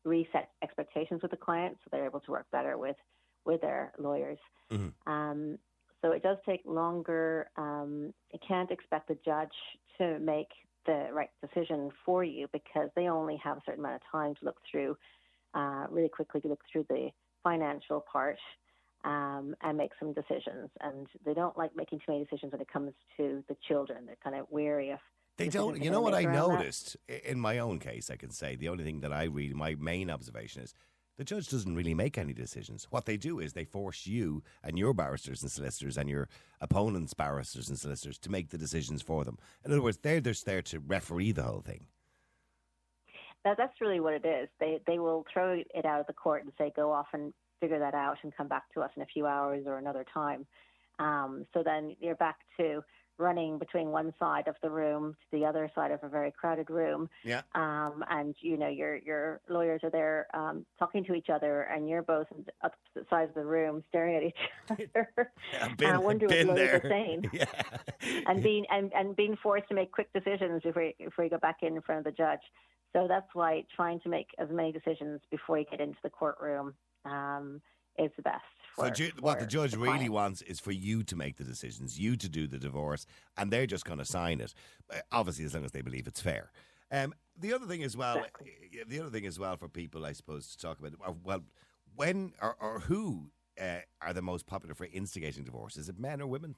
reset 0.04 0.50
expectations 0.62 1.20
with 1.22 1.30
the 1.30 1.36
client 1.36 1.76
so 1.84 1.88
they're 1.92 2.06
able 2.06 2.20
to 2.20 2.30
work 2.30 2.46
better 2.50 2.78
with, 2.78 2.96
with 3.44 3.60
their 3.60 3.92
lawyers. 3.98 4.38
Um, 5.06 5.58
so 6.02 6.12
it 6.12 6.22
does 6.22 6.38
take 6.46 6.62
longer. 6.64 7.50
Um, 7.56 8.14
you 8.32 8.38
can't 8.46 8.70
expect 8.70 9.08
the 9.08 9.18
judge 9.24 9.52
to 9.98 10.18
make 10.18 10.48
the 10.86 11.08
right 11.12 11.28
decision 11.42 11.90
for 12.06 12.24
you 12.24 12.48
because 12.52 12.88
they 12.96 13.08
only 13.08 13.36
have 13.44 13.58
a 13.58 13.60
certain 13.66 13.84
amount 13.84 13.96
of 13.96 14.02
time 14.10 14.34
to 14.36 14.44
look 14.46 14.56
through, 14.70 14.96
uh, 15.54 15.86
really 15.90 16.08
quickly 16.08 16.40
to 16.40 16.48
look 16.48 16.60
through 16.70 16.86
the 16.88 17.10
financial 17.42 18.04
part 18.12 18.38
um, 19.04 19.54
and 19.62 19.78
make 19.78 19.90
some 19.98 20.12
decisions. 20.12 20.70
And 20.80 21.06
they 21.24 21.34
don't 21.34 21.56
like 21.56 21.74
making 21.74 22.00
too 22.00 22.12
many 22.12 22.24
decisions 22.24 22.52
when 22.52 22.60
it 22.60 22.68
comes 22.72 22.92
to 23.16 23.42
the 23.48 23.56
children. 23.66 24.06
They're 24.06 24.16
kind 24.22 24.36
of 24.36 24.46
wary 24.50 24.90
of. 24.90 24.98
They 25.36 25.48
don't. 25.48 25.82
You 25.82 25.90
know 25.90 26.02
what 26.02 26.14
I 26.14 26.24
around 26.24 26.50
that. 26.50 26.56
noticed 26.58 26.96
in 27.08 27.40
my 27.40 27.58
own 27.58 27.78
case? 27.78 28.10
I 28.10 28.16
can 28.16 28.30
say 28.30 28.56
the 28.56 28.68
only 28.68 28.84
thing 28.84 29.00
that 29.00 29.12
I 29.12 29.24
read, 29.24 29.54
my 29.54 29.74
main 29.74 30.10
observation 30.10 30.62
is 30.62 30.74
the 31.20 31.24
judge 31.24 31.48
doesn't 31.48 31.74
really 31.74 31.94
make 31.94 32.16
any 32.16 32.32
decisions. 32.32 32.86
What 32.90 33.04
they 33.04 33.16
do 33.16 33.40
is 33.40 33.52
they 33.52 33.64
force 33.64 34.06
you 34.06 34.42
and 34.62 34.78
your 34.78 34.94
barristers 34.94 35.42
and 35.42 35.50
solicitors 35.50 35.98
and 35.98 36.08
your 36.08 36.28
opponent's 36.60 37.14
barristers 37.14 37.68
and 37.68 37.78
solicitors 37.78 38.18
to 38.20 38.30
make 38.30 38.50
the 38.50 38.58
decisions 38.58 39.02
for 39.02 39.24
them. 39.24 39.38
In 39.64 39.70
other 39.70 39.82
words, 39.82 39.98
they're 39.98 40.20
just 40.20 40.46
there 40.46 40.62
to 40.62 40.78
referee 40.78 41.32
the 41.32 41.42
whole 41.42 41.60
thing. 41.60 41.86
That, 43.44 43.56
that's 43.56 43.80
really 43.80 44.00
what 44.00 44.14
it 44.14 44.24
is. 44.24 44.48
They 44.58 44.80
they 44.86 44.98
will 44.98 45.24
throw 45.32 45.62
it 45.74 45.86
out 45.86 46.00
of 46.00 46.06
the 46.06 46.12
court 46.12 46.44
and 46.44 46.52
say, 46.58 46.72
go 46.76 46.92
off 46.92 47.06
and 47.12 47.32
figure 47.60 47.78
that 47.78 47.94
out 47.94 48.16
and 48.22 48.36
come 48.36 48.48
back 48.48 48.64
to 48.74 48.80
us 48.80 48.90
in 48.96 49.02
a 49.02 49.06
few 49.06 49.26
hours 49.26 49.64
or 49.66 49.78
another 49.78 50.04
time. 50.12 50.46
Um, 50.98 51.46
so 51.54 51.62
then 51.62 51.96
you're 52.00 52.16
back 52.16 52.36
to 52.58 52.82
running 53.20 53.58
between 53.58 53.90
one 53.90 54.12
side 54.18 54.48
of 54.48 54.56
the 54.62 54.70
room 54.70 55.16
to 55.20 55.38
the 55.38 55.44
other 55.44 55.70
side 55.74 55.90
of 55.90 56.02
a 56.02 56.08
very 56.08 56.32
crowded 56.32 56.70
room. 56.70 57.08
Yeah. 57.22 57.42
Um, 57.54 58.04
and 58.10 58.34
you 58.40 58.56
know 58.56 58.68
your 58.68 58.96
your 58.96 59.40
lawyers 59.48 59.82
are 59.84 59.90
there 59.90 60.26
um, 60.34 60.64
talking 60.78 61.04
to 61.04 61.14
each 61.14 61.28
other, 61.28 61.62
and 61.62 61.88
you're 61.88 62.02
both 62.02 62.26
on 62.34 62.44
the 62.46 62.52
opposite 62.62 63.08
sides 63.10 63.28
of 63.28 63.34
the 63.34 63.44
room 63.44 63.84
staring 63.88 64.16
at 64.16 64.22
each 64.22 64.88
other. 64.96 65.32
I've 65.60 65.76
been, 65.76 65.88
and 65.88 65.96
I 65.96 66.00
wonder 66.00 66.26
what 66.26 66.46
lawyers 66.46 66.82
are 66.82 66.88
saying 66.88 67.30
Yeah. 67.32 67.44
and 68.26 68.42
being 68.42 68.64
and, 68.70 68.92
and 68.94 69.14
being 69.14 69.36
forced 69.42 69.68
to 69.68 69.74
make 69.74 69.92
quick 69.92 70.12
decisions 70.12 70.62
before 70.62 70.82
you, 70.82 70.92
before 70.98 71.24
you 71.24 71.30
go 71.30 71.38
back 71.38 71.58
in 71.62 71.80
front 71.82 71.98
of 71.98 72.04
the 72.04 72.12
judge. 72.12 72.40
So 72.92 73.06
that's 73.08 73.28
why 73.34 73.64
trying 73.74 74.00
to 74.00 74.08
make 74.08 74.28
as 74.38 74.48
many 74.50 74.72
decisions 74.72 75.20
before 75.30 75.58
you 75.58 75.64
get 75.70 75.80
into 75.80 75.98
the 76.02 76.10
courtroom 76.10 76.74
um, 77.04 77.60
is 77.98 78.10
the 78.16 78.22
best. 78.22 78.42
For, 78.80 78.86
So 78.86 78.90
ju- 78.92 79.12
what 79.20 79.38
the 79.40 79.46
judge 79.46 79.74
really 79.74 79.96
client. 79.96 80.12
wants 80.12 80.42
is 80.42 80.58
for 80.60 80.72
you 80.72 81.02
to 81.04 81.16
make 81.16 81.36
the 81.36 81.44
decisions, 81.44 81.98
you 81.98 82.16
to 82.16 82.28
do 82.28 82.46
the 82.46 82.58
divorce, 82.58 83.06
and 83.36 83.50
they're 83.52 83.66
just 83.66 83.84
going 83.84 83.98
to 83.98 84.04
sign 84.04 84.40
it. 84.40 84.54
Uh, 84.92 84.98
Obviously, 85.12 85.44
as 85.44 85.54
long 85.54 85.64
as 85.64 85.72
they 85.72 85.82
believe 85.82 86.06
it's 86.06 86.20
fair. 86.20 86.50
Um, 86.92 87.14
the 87.38 87.52
other 87.52 87.66
thing 87.66 87.82
as 87.84 87.96
well, 87.96 88.18
uh, 88.18 88.22
the 88.88 89.00
other 89.00 89.10
thing 89.10 89.26
as 89.26 89.38
well 89.38 89.56
for 89.56 89.68
people, 89.68 90.04
I 90.04 90.12
suppose, 90.12 90.48
to 90.48 90.58
talk 90.58 90.78
about. 90.80 90.94
Well, 91.24 91.44
when 91.94 92.32
or, 92.42 92.56
or 92.60 92.80
who 92.80 93.30
uh, 93.60 93.80
are 94.02 94.12
the 94.12 94.22
most 94.22 94.46
popular 94.46 94.74
for 94.74 94.86
instigating 94.92 95.44
divorce? 95.44 95.76
Is 95.76 95.88
it 95.88 95.98
men 95.98 96.20
or 96.20 96.26
women? 96.26 96.56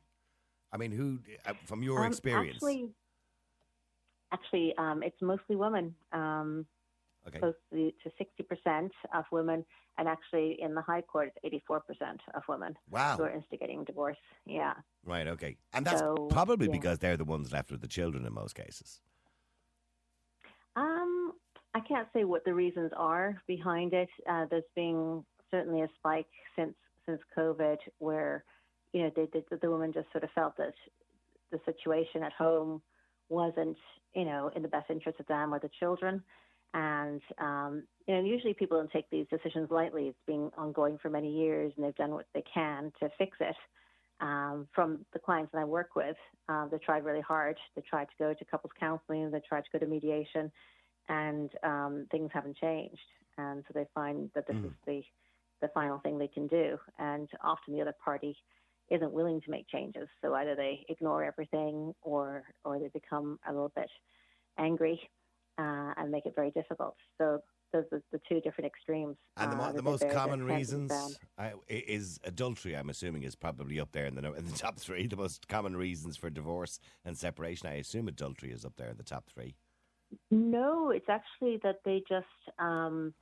I 0.73 0.79
mean, 0.79 0.91
who, 0.93 1.19
uh, 1.45 1.53
from 1.67 1.83
your 1.83 2.01
Um, 2.05 2.07
experience? 2.13 2.57
Actually, 2.57 2.91
actually, 4.33 4.75
um, 4.79 5.03
it's 5.03 5.21
mostly 5.21 5.57
women. 5.57 5.95
Um, 6.13 6.67
okay. 7.29 7.39
close 7.39 7.55
to 7.73 7.93
sixty 8.17 8.43
percent 8.43 8.93
of 9.15 9.25
women, 9.31 9.65
and 9.99 10.09
actually 10.09 10.59
in 10.61 10.75
the 10.75 10.83
High 10.83 11.03
Court, 11.03 11.29
it's 11.29 11.39
eighty-four 11.45 11.81
percent 11.81 12.21
of 12.35 12.43
women 12.49 12.77
Wow. 12.91 13.17
who 13.17 13.25
are 13.25 13.31
instigating 13.31 13.85
divorce. 13.85 14.17
Yeah. 14.47 14.75
Right. 15.05 15.27
Okay. 15.27 15.57
And 15.73 15.85
that's 15.87 16.01
So, 16.01 16.15
probably 16.31 16.67
yeah. 16.67 16.73
because 16.73 16.99
they're 16.99 17.17
the 17.17 17.25
ones 17.25 17.53
left 17.53 17.71
with 17.71 17.81
the 17.81 17.89
children 17.89 18.25
in 18.27 18.33
most 18.33 18.55
cases. 18.55 19.01
Um, 20.77 21.33
I 21.75 21.81
can't 21.81 22.09
say 22.13 22.25
what 22.25 22.45
the 22.45 22.55
reasons 22.55 22.93
are 22.97 23.41
behind 23.47 23.93
it. 23.93 24.09
Uh, 24.29 24.47
there's 24.51 24.65
been 24.75 25.25
certainly 25.51 25.83
a 25.83 25.89
spike 25.99 26.27
since 26.57 26.75
since 27.07 27.21
COVID, 27.37 27.79
where 27.99 28.45
you 28.93 29.03
know 29.03 29.11
they, 29.15 29.29
they, 29.33 29.45
the 29.61 29.71
women 29.71 29.93
just 29.93 30.11
sort 30.13 30.25
of 30.25 30.31
felt 30.31 30.57
that 30.57 30.75
the 31.51 31.61
situation 31.65 32.23
at 32.23 32.33
home 32.33 32.81
wasn't 33.29 33.77
you 34.15 34.25
know 34.25 34.51
in 34.57 34.63
the 34.63 34.69
best 34.69 34.89
interest 34.91 35.21
of 35.21 35.27
them 35.27 35.53
or 35.53 35.59
the 35.59 35.71
children, 35.79 36.23
and 36.75 37.21
um, 37.39 37.83
you 38.07 38.15
know 38.15 38.23
usually 38.23 38.55
people 38.55 38.79
don't 38.79 38.91
take 38.91 39.09
these 39.11 39.27
decisions 39.31 39.71
lightly. 39.71 40.09
It's 40.09 40.19
been 40.27 40.51
ongoing 40.57 40.99
for 41.01 41.11
many 41.11 41.31
years, 41.31 41.73
and 41.77 41.85
they've 41.85 41.95
done 41.95 42.13
what 42.13 42.27
they 42.35 42.45
can 42.53 42.93
to 43.01 43.11
fix 43.19 43.37
it. 43.41 43.57
Um, 44.21 44.69
from 44.73 45.05
the 45.13 45.19
clients 45.19 45.51
that 45.53 45.59
I 45.59 45.65
work 45.65 45.97
with, 45.97 46.17
uh, 46.49 46.69
they 46.69 46.79
tried 46.79 47.05
really 47.05 47.21
hard. 47.21 47.57
They 47.75 47.83
tried 47.83 48.05
to 48.05 48.15
go 48.19 48.33
to 48.33 48.45
couples 48.45 48.73
counseling. 48.79 49.31
They 49.31 49.41
tried 49.41 49.65
to 49.65 49.71
go 49.73 49.79
to 49.81 49.87
mediation, 49.87 50.51
and 51.09 51.51
um, 51.63 52.07
things 52.11 52.31
haven't 52.33 52.57
changed. 52.57 53.01
And 53.37 53.65
so 53.67 53.73
they 53.75 53.87
find 53.95 54.31
that 54.35 54.47
this 54.47 54.57
is 54.57 54.73
the 54.87 55.03
the 55.61 55.69
final 55.69 55.99
thing 55.99 56.19
they 56.19 56.29
can 56.29 56.47
do. 56.49 56.79
And 56.99 57.29
often 57.45 57.75
the 57.75 57.81
other 57.81 57.95
party 58.05 58.37
isn't 58.91 59.13
willing 59.13 59.41
to 59.41 59.51
make 59.51 59.69
changes. 59.69 60.09
So 60.21 60.35
either 60.35 60.55
they 60.55 60.85
ignore 60.89 61.25
everything, 61.25 61.95
or 62.03 62.45
or 62.65 62.79
they 62.79 62.89
become 62.89 63.39
a 63.47 63.53
little 63.53 63.73
bit 63.75 63.91
angry 64.59 65.01
uh, 65.59 65.93
and 65.97 66.11
make 66.11 66.27
it 66.27 66.35
very 66.35 66.51
difficult. 66.51 66.97
So 67.19 67.43
those 67.73 67.85
are 67.93 68.03
the 68.13 68.21
two 68.29 68.41
different 68.41 68.67
extremes. 68.67 69.17
And 69.37 69.53
the, 69.53 69.57
uh, 69.57 69.69
mo- 69.69 69.73
the 69.73 69.83
most 69.83 70.09
common 70.11 70.43
reasons. 70.45 70.93
I, 71.39 71.53
is 71.69 72.21
adultery. 72.25 72.77
I'm 72.77 72.91
assuming 72.91 73.23
is 73.23 73.35
probably 73.35 73.81
up 73.81 73.93
there 73.93 74.07
in 74.07 74.15
the 74.15 74.33
in 74.35 74.47
the 74.47 74.57
top 74.57 74.79
three. 74.79 75.07
The 75.07 75.17
most 75.17 75.49
common 75.49 75.77
reasons 75.77 76.17
for 76.17 76.31
divorce 76.31 76.79
and 77.05 77.17
separation. 77.17 77.69
I 77.69 77.75
assume 77.75 78.09
adultery 78.09 78.53
is 78.53 78.65
up 78.65 78.77
there 78.77 78.89
in 78.89 78.97
the 78.97 79.03
top 79.03 79.29
three. 79.33 79.55
No, 80.31 80.91
it's 80.91 81.09
actually 81.09 81.59
that 81.63 81.77
they 81.85 82.03
just 82.09 82.27
um, 82.59 83.15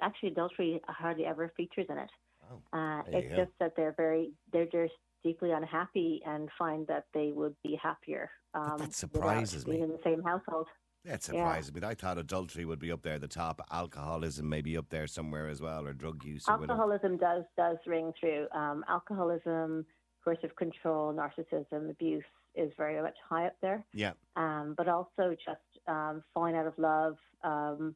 actually 0.00 0.30
adultery 0.30 0.80
hardly 0.86 1.26
ever 1.26 1.52
features 1.56 1.86
in 1.88 1.98
it. 1.98 2.10
Oh, 2.50 2.78
Uh, 2.78 3.02
it's 3.08 3.28
go. 3.30 3.44
just 3.44 3.52
that 3.58 3.74
they're 3.76 3.94
very 3.96 4.32
they're 4.52 4.66
just 4.66 4.94
deeply 5.24 5.50
unhappy 5.50 6.22
and 6.24 6.48
find 6.56 6.86
that 6.86 7.06
they 7.12 7.32
would 7.32 7.56
be 7.64 7.78
happier. 7.82 8.30
Um, 8.54 8.78
that 8.78 8.94
surprises 8.94 9.66
me. 9.66 9.80
in 9.80 9.88
the 9.88 9.98
same 10.04 10.22
household. 10.22 10.68
That 11.06 11.22
surprises 11.22 11.72
me. 11.72 11.80
I 11.84 11.94
thought 11.94 12.18
adultery 12.18 12.64
would 12.64 12.80
be 12.80 12.90
up 12.90 13.02
there 13.02 13.14
at 13.14 13.20
the 13.20 13.28
top. 13.28 13.60
Alcoholism 13.70 14.48
maybe 14.48 14.76
up 14.76 14.88
there 14.90 15.06
somewhere 15.06 15.48
as 15.48 15.60
well, 15.60 15.86
or 15.86 15.92
drug 15.92 16.24
use. 16.24 16.44
Alcoholism 16.48 17.16
does 17.16 17.44
does 17.56 17.76
ring 17.86 18.12
through. 18.18 18.48
Um, 18.52 18.84
alcoholism, 18.88 19.86
coercive 20.24 20.56
control, 20.56 21.12
narcissism, 21.14 21.90
abuse 21.90 22.24
is 22.56 22.72
very 22.76 23.00
much 23.00 23.16
high 23.28 23.46
up 23.46 23.54
there. 23.60 23.84
Yeah. 23.92 24.12
um, 24.34 24.74
but 24.76 24.88
also 24.88 25.36
just 25.44 25.60
um, 25.86 26.24
falling 26.34 26.56
out 26.56 26.66
of 26.66 26.72
love, 26.78 27.16
um, 27.44 27.94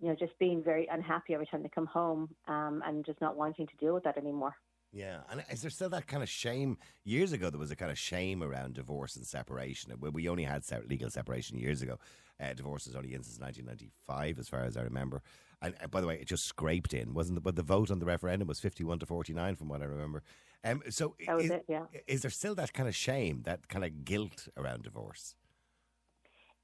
you 0.00 0.08
know, 0.08 0.16
just 0.16 0.36
being 0.38 0.62
very 0.62 0.88
unhappy 0.90 1.32
every 1.34 1.46
time 1.46 1.62
they 1.62 1.68
come 1.68 1.86
home 1.86 2.28
um, 2.48 2.82
and 2.84 3.06
just 3.06 3.20
not 3.20 3.36
wanting 3.36 3.66
to 3.68 3.76
deal 3.76 3.94
with 3.94 4.04
that 4.04 4.18
anymore. 4.18 4.54
Yeah, 4.92 5.20
and 5.30 5.44
is 5.50 5.62
there 5.62 5.70
still 5.70 5.88
that 5.90 6.08
kind 6.08 6.22
of 6.22 6.28
shame? 6.28 6.76
Years 7.04 7.32
ago, 7.32 7.48
there 7.48 7.60
was 7.60 7.70
a 7.70 7.76
kind 7.76 7.92
of 7.92 7.98
shame 7.98 8.42
around 8.42 8.74
divorce 8.74 9.14
and 9.16 9.24
separation. 9.26 9.92
We- 10.00 10.10
We 10.10 10.28
only 10.28 10.44
had 10.44 10.64
legal 10.88 11.10
separation 11.10 11.58
years 11.58 11.80
ago. 11.82 11.98
Uh, 12.40 12.54
divorce 12.54 12.86
is 12.86 12.96
only 12.96 13.14
in 13.14 13.22
since 13.22 13.38
1995, 13.38 14.38
as 14.38 14.48
far 14.48 14.64
as 14.64 14.76
I 14.76 14.82
remember. 14.82 15.22
And 15.62 15.74
uh, 15.82 15.86
by 15.88 16.00
the 16.00 16.06
way, 16.06 16.16
it 16.18 16.26
just 16.26 16.46
scraped 16.46 16.92
in, 16.94 17.14
wasn't 17.14 17.38
it? 17.38 17.44
But 17.44 17.54
the 17.54 17.62
vote 17.62 17.90
on 17.90 17.98
the 18.00 18.06
referendum 18.06 18.48
was 18.48 18.58
51 18.60 18.98
to 19.00 19.06
49, 19.06 19.56
from 19.56 19.68
what 19.68 19.82
I 19.82 19.84
remember. 19.84 20.22
Um, 20.64 20.82
so, 20.90 21.14
That 21.26 21.36
was 21.36 21.44
is, 21.44 21.50
it, 21.52 21.64
yeah. 21.68 21.84
is 22.08 22.22
there 22.22 22.30
still 22.30 22.54
that 22.56 22.72
kind 22.72 22.88
of 22.88 22.96
shame, 22.96 23.42
that 23.42 23.68
kind 23.68 23.84
of 23.84 24.04
guilt 24.04 24.48
around 24.56 24.82
divorce? 24.82 25.36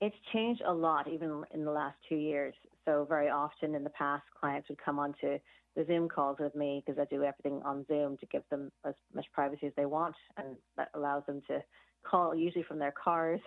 It's 0.00 0.16
changed 0.32 0.62
a 0.66 0.72
lot, 0.72 1.06
even 1.08 1.44
in 1.54 1.64
the 1.64 1.70
last 1.70 1.96
two 2.08 2.16
years. 2.16 2.54
So 2.86 3.04
very 3.08 3.28
often 3.28 3.74
in 3.74 3.84
the 3.84 3.90
past, 3.90 4.24
clients 4.38 4.68
would 4.68 4.82
come 4.82 4.98
onto 4.98 5.38
the 5.74 5.84
Zoom 5.86 6.08
calls 6.08 6.38
with 6.40 6.54
me 6.54 6.82
because 6.84 6.98
I 6.98 7.04
do 7.14 7.22
everything 7.22 7.60
on 7.64 7.84
Zoom 7.86 8.16
to 8.18 8.26
give 8.26 8.42
them 8.50 8.70
as 8.86 8.94
much 9.14 9.26
privacy 9.32 9.66
as 9.66 9.72
they 9.76 9.84
want, 9.84 10.14
and 10.38 10.56
that 10.76 10.88
allows 10.94 11.24
them 11.26 11.42
to 11.48 11.62
call 12.02 12.34
usually 12.34 12.64
from 12.64 12.78
their 12.78 12.92
cars. 12.92 13.40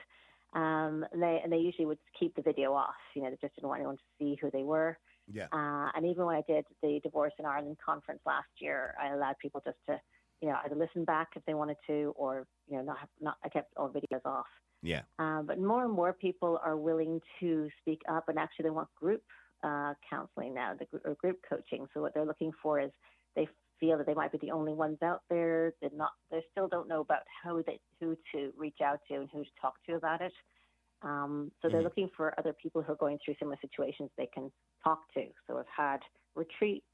Um, 0.54 1.06
and 1.12 1.21
they 1.21 1.39
and 1.43 1.52
they 1.52 1.58
usually 1.58 1.86
would 1.86 1.99
keep 2.19 2.36
the 2.36 2.41
video 2.41 2.73
off. 2.73 2.95
You 3.15 3.23
know, 3.23 3.30
they 3.30 3.38
just 3.41 3.56
didn't 3.56 3.69
want 3.69 3.80
anyone 3.80 3.97
to 3.97 4.04
see 4.19 4.38
who 4.41 4.52
they 4.52 4.63
were. 4.63 4.97
Yeah. 5.32 5.47
Uh, 5.54 5.89
and 5.95 6.06
even 6.06 6.25
when 6.25 6.36
I 6.36 6.43
did 6.47 6.65
the 6.82 6.99
Divorce 7.04 7.34
in 7.39 7.45
Ireland 7.45 7.78
conference 7.84 8.21
last 8.25 8.49
year, 8.60 8.95
I 9.02 9.13
allowed 9.13 9.36
people 9.39 9.62
just 9.63 9.78
to, 9.88 9.99
you 10.41 10.49
know, 10.49 10.58
either 10.65 10.75
listen 10.75 11.06
back 11.06 11.30
if 11.36 11.45
they 11.45 11.54
wanted 11.54 11.78
to, 11.88 12.13
or 12.15 12.47
you 12.67 12.78
know, 12.78 12.84
not 12.84 12.97
have, 12.99 13.10
not. 13.21 13.38
I 13.43 13.49
kept 13.49 13.73
all 13.78 13.89
videos 13.89 14.25
off. 14.25 14.47
Yeah. 14.81 15.03
Um, 15.19 15.45
but 15.45 15.59
more 15.59 15.83
and 15.83 15.93
more 15.93 16.13
people 16.13 16.59
are 16.63 16.77
willing 16.77 17.19
to 17.39 17.69
speak 17.81 18.01
up, 18.09 18.29
and 18.29 18.39
actually 18.39 18.63
they 18.63 18.69
want 18.69 18.89
group 18.95 19.23
uh, 19.63 19.93
counseling 20.09 20.53
now, 20.53 20.75
the 20.75 20.87
or 21.03 21.15
group 21.15 21.37
coaching. 21.47 21.87
So 21.93 22.01
what 22.01 22.13
they're 22.13 22.25
looking 22.25 22.51
for 22.63 22.79
is 22.79 22.91
they 23.35 23.47
feel 23.79 23.97
that 23.97 24.07
they 24.07 24.13
might 24.13 24.31
be 24.31 24.37
the 24.39 24.51
only 24.51 24.73
ones 24.73 24.97
out 25.03 25.21
there. 25.29 25.73
They're 25.81 25.89
not. 25.93 26.11
They 26.31 26.43
still 26.51 26.69
don't 26.69 26.87
know 26.87 27.01
about 27.01 27.23
how 27.43 27.61
they 27.61 27.81
who 27.99 28.15
to 28.33 28.53
reach 28.55 28.77
out 28.83 28.99
to 29.09 29.15
and 29.15 29.29
who 29.31 29.43
to 29.43 29.49
talk 29.61 29.73
to 29.87 29.95
about 29.95 30.21
it. 30.21 30.33
Um, 31.01 31.51
so 31.61 31.69
they're 31.69 31.81
Mhm. 31.81 31.83
looking 31.83 32.09
for 32.15 32.37
other 32.39 32.53
people 32.61 32.81
who 32.81 32.93
are 32.93 32.97
going 32.97 33.19
through 33.23 33.35
similar 33.39 33.57
situations 33.61 34.11
they 34.17 34.29
can 34.33 34.51
talk 34.83 34.99
to. 35.15 35.27
So 35.47 35.57
I've 35.57 35.65
had 35.75 35.99
retreats, 36.35 36.87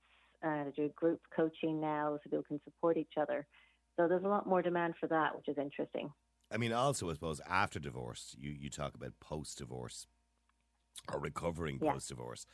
uh, 0.46 0.66
they 0.66 0.72
do 0.76 0.90
group 0.96 1.22
coaching 1.36 1.80
now, 1.82 2.18
so 2.24 2.30
people 2.30 2.44
can 2.44 2.62
support 2.64 2.98
each 2.98 3.14
other. 3.20 3.48
So 3.96 4.08
there's 4.08 4.24
a 4.24 4.28
lot 4.28 4.48
more 4.48 4.62
demand 4.62 4.96
for 5.00 5.08
that, 5.08 5.36
which 5.36 5.48
is 5.48 5.58
interesting. 5.58 6.12
I 6.52 6.58
mean, 6.58 6.72
also, 6.72 7.10
I 7.10 7.14
suppose, 7.14 7.42
after 7.50 7.80
divorce, 7.80 8.36
you, 8.40 8.52
you 8.52 8.70
talk 8.70 8.96
about 8.96 9.20
post 9.20 9.58
divorce 9.58 10.08
or 11.12 11.20
recovering 11.20 11.80
Yeah. 11.82 11.94
post 11.94 12.10
divorce. 12.10 12.46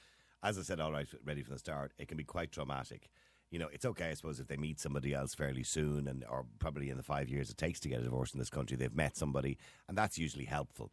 As 0.44 0.58
I 0.58 0.64
said, 0.64 0.80
all 0.80 0.92
right, 0.92 1.08
ready 1.24 1.44
from 1.44 1.54
the 1.54 1.60
start, 1.60 1.94
it 1.98 2.08
can 2.08 2.18
be 2.18 2.24
quite 2.24 2.52
traumatic. 2.52 3.10
You 3.52 3.60
know, 3.60 3.68
it's 3.68 3.86
okay, 3.86 4.10
I 4.10 4.14
suppose, 4.14 4.40
if 4.40 4.48
they 4.48 4.58
meet 4.58 4.80
somebody 4.80 5.14
else 5.14 5.36
fairly 5.36 5.64
soon, 5.64 6.08
and 6.08 6.24
or 6.30 6.46
probably 6.60 6.90
in 6.90 6.98
the 6.98 7.04
five 7.04 7.30
years 7.30 7.50
it 7.50 7.58
takes 7.58 7.80
to 7.82 7.90
get 7.90 8.00
a 8.00 8.04
divorce 8.04 8.34
in 8.34 8.40
this 8.40 8.50
country, 8.50 8.78
they've 8.78 8.96
met 8.96 9.18
somebody, 9.18 9.58
and 9.90 9.98
that's 9.98 10.18
usually 10.18 10.46
helpful. 10.46 10.92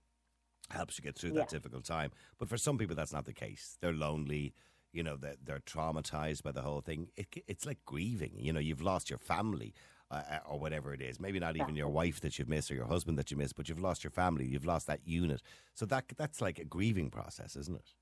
Helps 0.70 0.98
you 0.98 1.02
get 1.04 1.16
through 1.16 1.30
Yeah. 1.30 1.36
that 1.42 1.48
difficult 1.50 1.84
time. 1.84 2.10
But 2.36 2.48
for 2.48 2.58
some 2.58 2.76
people, 2.76 2.96
that's 2.96 3.12
not 3.12 3.24
the 3.24 3.32
case. 3.32 3.78
They're 3.80 3.92
lonely. 3.92 4.54
You 4.92 5.02
know, 5.02 5.16
they're, 5.16 5.36
they're 5.42 5.60
traumatized 5.60 6.42
by 6.42 6.52
the 6.52 6.62
whole 6.62 6.80
thing. 6.80 7.10
It, 7.16 7.28
it's 7.46 7.64
like 7.64 7.78
grieving. 7.86 8.34
You 8.38 8.52
know, 8.52 8.60
you've 8.60 8.82
lost 8.82 9.08
your 9.08 9.18
family 9.18 9.72
uh, 10.10 10.22
or 10.48 10.58
whatever 10.58 10.94
it 10.94 11.02
is. 11.02 11.20
Maybe 11.20 11.38
not 11.38 11.56
even 11.56 11.76
your 11.76 11.88
wife 11.88 12.20
that 12.20 12.38
you've 12.38 12.48
missed 12.48 12.70
or 12.70 12.74
your 12.74 12.86
husband 12.86 13.18
that 13.18 13.30
you 13.30 13.36
miss, 13.36 13.52
but 13.52 13.68
you've 13.68 13.80
lost 13.80 14.04
your 14.04 14.10
family. 14.10 14.46
You've 14.46 14.64
lost 14.64 14.86
that 14.86 15.00
unit. 15.04 15.42
So 15.74 15.86
that 15.86 16.04
that's 16.16 16.40
like 16.40 16.58
a 16.58 16.64
grieving 16.64 17.10
process, 17.10 17.56
isn't 17.56 17.76
it? 17.76 17.92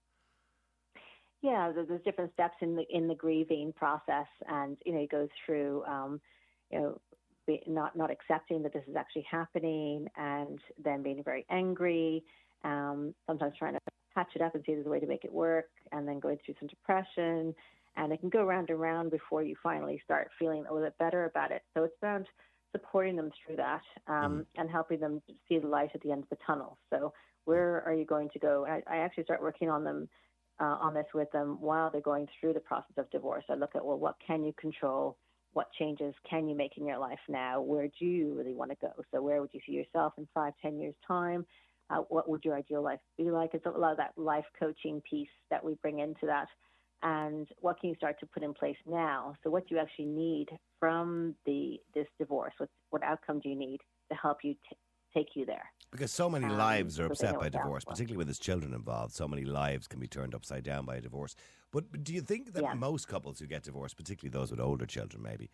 Yeah, 1.42 1.70
there's 1.72 2.02
different 2.02 2.32
steps 2.32 2.56
in 2.60 2.76
the 2.76 2.84
in 2.90 3.08
the 3.08 3.14
grieving 3.14 3.72
process, 3.72 4.26
and 4.48 4.76
you 4.84 4.92
know, 4.92 5.00
you 5.00 5.08
go 5.08 5.28
through, 5.44 5.84
um, 5.84 6.20
you 6.72 6.80
know, 6.80 7.00
be, 7.46 7.62
not 7.66 7.94
not 7.96 8.10
accepting 8.10 8.62
that 8.62 8.72
this 8.72 8.82
is 8.88 8.96
actually 8.96 9.26
happening, 9.30 10.08
and 10.16 10.58
then 10.82 11.02
being 11.02 11.22
very 11.22 11.44
angry. 11.50 12.24
Um, 12.64 13.14
sometimes 13.26 13.54
trying 13.58 13.74
to 13.74 13.80
patch 14.14 14.30
it 14.34 14.42
up 14.42 14.54
and 14.54 14.64
see 14.64 14.72
if 14.72 14.78
there's 14.78 14.86
a 14.86 14.90
way 14.90 14.98
to 14.98 15.06
make 15.06 15.24
it 15.24 15.32
work, 15.32 15.68
and 15.92 16.08
then 16.08 16.18
going 16.18 16.38
through 16.44 16.54
some 16.58 16.68
depression, 16.68 17.54
and 17.96 18.12
it 18.12 18.20
can 18.20 18.28
go 18.28 18.44
round 18.44 18.70
and 18.70 18.80
round 18.80 19.10
before 19.10 19.42
you 19.42 19.54
finally 19.62 20.00
start 20.04 20.30
feeling 20.38 20.64
a 20.68 20.72
little 20.72 20.86
bit 20.86 20.98
better 20.98 21.24
about 21.24 21.50
it. 21.50 21.62
So 21.74 21.84
it's 21.84 21.94
around 22.02 22.26
supporting 22.72 23.16
them 23.16 23.30
through 23.44 23.56
that 23.56 23.82
um, 24.06 24.46
and 24.56 24.70
helping 24.70 25.00
them 25.00 25.22
see 25.48 25.58
the 25.58 25.66
light 25.66 25.90
at 25.94 26.00
the 26.02 26.12
end 26.12 26.24
of 26.24 26.28
the 26.28 26.38
tunnel. 26.46 26.78
So 26.90 27.12
where 27.44 27.82
are 27.86 27.94
you 27.94 28.04
going 28.04 28.28
to 28.30 28.38
go? 28.38 28.66
I, 28.66 28.82
I 28.92 28.98
actually 28.98 29.24
start 29.24 29.40
working 29.40 29.70
on 29.70 29.84
them 29.84 30.08
uh, 30.60 30.76
on 30.80 30.94
this 30.94 31.06
with 31.14 31.30
them 31.32 31.58
while 31.60 31.90
they're 31.90 32.00
going 32.00 32.26
through 32.40 32.54
the 32.54 32.60
process 32.60 32.96
of 32.96 33.10
divorce. 33.10 33.44
I 33.48 33.54
look 33.54 33.74
at 33.74 33.84
well, 33.84 33.98
what 33.98 34.16
can 34.26 34.44
you 34.44 34.52
control? 34.58 35.16
What 35.52 35.68
changes 35.78 36.14
can 36.28 36.48
you 36.48 36.56
make 36.56 36.76
in 36.76 36.86
your 36.86 36.98
life 36.98 37.18
now? 37.28 37.60
Where 37.60 37.88
do 37.98 38.04
you 38.04 38.34
really 38.34 38.54
want 38.54 38.70
to 38.72 38.76
go? 38.80 38.92
So 39.12 39.22
where 39.22 39.40
would 39.40 39.50
you 39.52 39.60
see 39.66 39.72
yourself 39.72 40.14
in 40.18 40.28
five, 40.34 40.52
ten 40.60 40.78
years 40.78 40.94
time? 41.06 41.46
Uh, 41.88 41.98
what 42.08 42.28
would 42.28 42.44
your 42.44 42.56
ideal 42.56 42.82
life 42.82 42.98
be 43.16 43.30
like? 43.30 43.50
It's 43.54 43.64
a 43.64 43.70
lot 43.70 43.92
of 43.92 43.96
that 43.98 44.12
life 44.16 44.44
coaching 44.58 45.00
piece 45.08 45.28
that 45.50 45.64
we 45.64 45.74
bring 45.82 46.00
into 46.00 46.26
that. 46.26 46.48
And 47.02 47.48
what 47.60 47.78
can 47.80 47.90
you 47.90 47.96
start 47.96 48.18
to 48.20 48.26
put 48.26 48.42
in 48.42 48.54
place 48.54 48.76
now? 48.86 49.34
So 49.44 49.50
what 49.50 49.68
do 49.68 49.74
you 49.74 49.80
actually 49.80 50.06
need 50.06 50.48
from 50.80 51.36
the 51.44 51.78
this 51.94 52.06
divorce? 52.18 52.54
What 52.58 52.70
what 52.90 53.02
outcome 53.02 53.40
do 53.40 53.48
you 53.48 53.56
need 53.56 53.80
to 54.10 54.16
help 54.16 54.38
you 54.44 54.54
t- 54.54 54.76
take 55.14 55.28
you 55.36 55.44
there? 55.46 55.70
Because 55.92 56.12
so 56.12 56.28
many 56.28 56.48
Um, 56.48 56.50
lives 56.50 56.98
are 57.00 57.06
upset 57.06 57.38
by 57.38 57.48
divorce, 57.48 57.84
particularly 57.84 58.18
when 58.18 58.26
there's 58.26 58.38
children 58.38 58.74
involved. 58.74 59.14
So 59.14 59.26
many 59.28 59.44
lives 59.44 59.86
can 59.86 60.00
be 60.00 60.08
turned 60.08 60.34
upside 60.34 60.64
down 60.64 60.84
by 60.84 60.96
a 60.96 61.00
divorce. 61.00 61.36
But, 61.70 61.90
but 61.90 62.02
do 62.04 62.12
you 62.12 62.20
think 62.20 62.52
that 62.52 62.64
Yeah. 62.64 62.72
most 62.72 63.08
couples 63.08 63.38
who 63.38 63.46
get 63.46 63.62
divorced, 63.62 63.96
particularly 63.96 64.32
those 64.32 64.50
with 64.50 64.60
older 64.60 64.84
children, 64.86 65.22
maybe, 65.22 65.48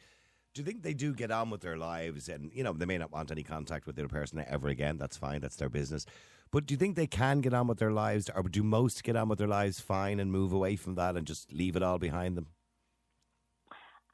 do 0.55 0.61
you 0.61 0.67
think 0.67 0.83
they 0.83 0.95
do 0.95 1.15
get 1.15 1.31
on 1.31 1.51
with 1.51 1.63
their 1.63 1.77
lives? 1.77 2.29
And 2.29 2.51
you 2.53 2.63
know, 2.63 2.73
they 2.73 2.85
may 2.85 2.99
not 2.99 3.13
want 3.13 3.31
any 3.31 3.43
contact 3.43 3.87
with 3.87 3.97
the 3.97 4.03
other 4.03 4.09
person 4.09 4.45
ever 4.47 4.69
again. 4.69 4.99
That's 4.99 5.17
fine. 5.17 5.41
That's 5.41 5.57
their 5.57 5.69
business. 5.69 6.05
But 6.51 6.67
do 6.67 6.75
you 6.75 6.79
think 6.79 6.97
they 6.97 7.07
can 7.07 7.41
get 7.41 7.55
on 7.55 7.67
with 7.67 7.79
their 7.79 7.93
lives, 7.93 8.29
or 8.35 8.43
do 8.43 8.63
most 8.63 9.03
get 9.03 9.17
on 9.17 9.29
with 9.29 9.39
their 9.39 9.49
lives 9.49 9.81
fine 9.81 10.21
and 10.21 10.31
move 10.31 10.53
away 10.53 10.77
from 10.77 10.95
that 10.97 11.17
and 11.17 11.27
just 11.27 11.53
leave 11.53 11.77
it 11.77 11.83
all 11.83 11.99
behind 11.99 12.37
them? 12.37 12.49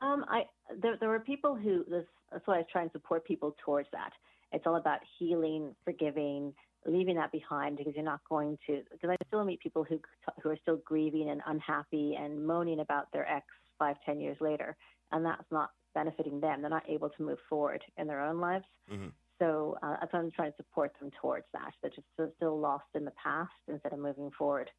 Um, 0.01 0.25
I 0.29 0.45
there 0.81 0.97
there 1.01 1.09
were 1.09 1.21
people 1.21 1.57
who 1.57 1.85
this, 1.89 2.05
that's 2.31 2.47
why 2.47 2.61
I 2.61 2.65
try 2.71 2.83
and 2.83 2.93
support 2.93 3.27
people 3.27 3.57
towards 3.65 3.89
that. 3.93 4.11
It's 4.53 4.67
all 4.67 4.77
about 4.77 5.01
healing, 5.19 5.75
forgiving, 5.85 6.55
leaving 6.87 7.17
that 7.17 7.33
behind 7.33 7.77
because 7.77 7.95
you're 7.97 8.05
not 8.05 8.21
going 8.29 8.57
to. 8.69 8.83
Because 8.93 9.11
I 9.11 9.17
still 9.27 9.45
meet 9.45 9.59
people 9.59 9.83
who 9.83 9.99
who 10.41 10.51
are 10.51 10.59
still 10.63 10.81
grieving 10.85 11.31
and 11.31 11.43
unhappy 11.47 12.17
and 12.17 12.47
moaning 12.47 12.79
about 12.79 13.11
their 13.13 13.29
ex 13.29 13.45
five, 13.81 13.97
ten 14.07 14.21
years 14.21 14.37
later, 14.41 14.77
and 15.11 15.25
that's 15.25 15.51
not 15.51 15.71
benefiting 15.99 16.39
them. 16.41 16.57
They're 16.61 16.71
not 16.81 16.89
able 16.97 17.11
to 17.17 17.23
move 17.29 17.39
forward 17.51 17.83
in 18.01 18.07
their 18.07 18.23
own 18.29 18.39
lives. 18.49 18.65
Mhm. 18.91 19.11
So 19.41 19.77
uh, 19.83 19.97
that's 20.01 20.13
why 20.13 20.19
I'm 20.21 20.31
trying 20.39 20.53
to 20.53 20.57
support 20.63 20.91
them 21.01 21.11
towards 21.21 21.47
that. 21.57 21.73
They're 21.81 21.91
just 21.99 22.09
still- 22.15 22.33
still 22.37 22.59
lost 22.69 22.91
in 22.99 23.05
the 23.05 23.17
past 23.27 23.53
instead 23.69 23.93
of 23.93 23.99
moving 24.09 24.31
forward. 24.41 24.71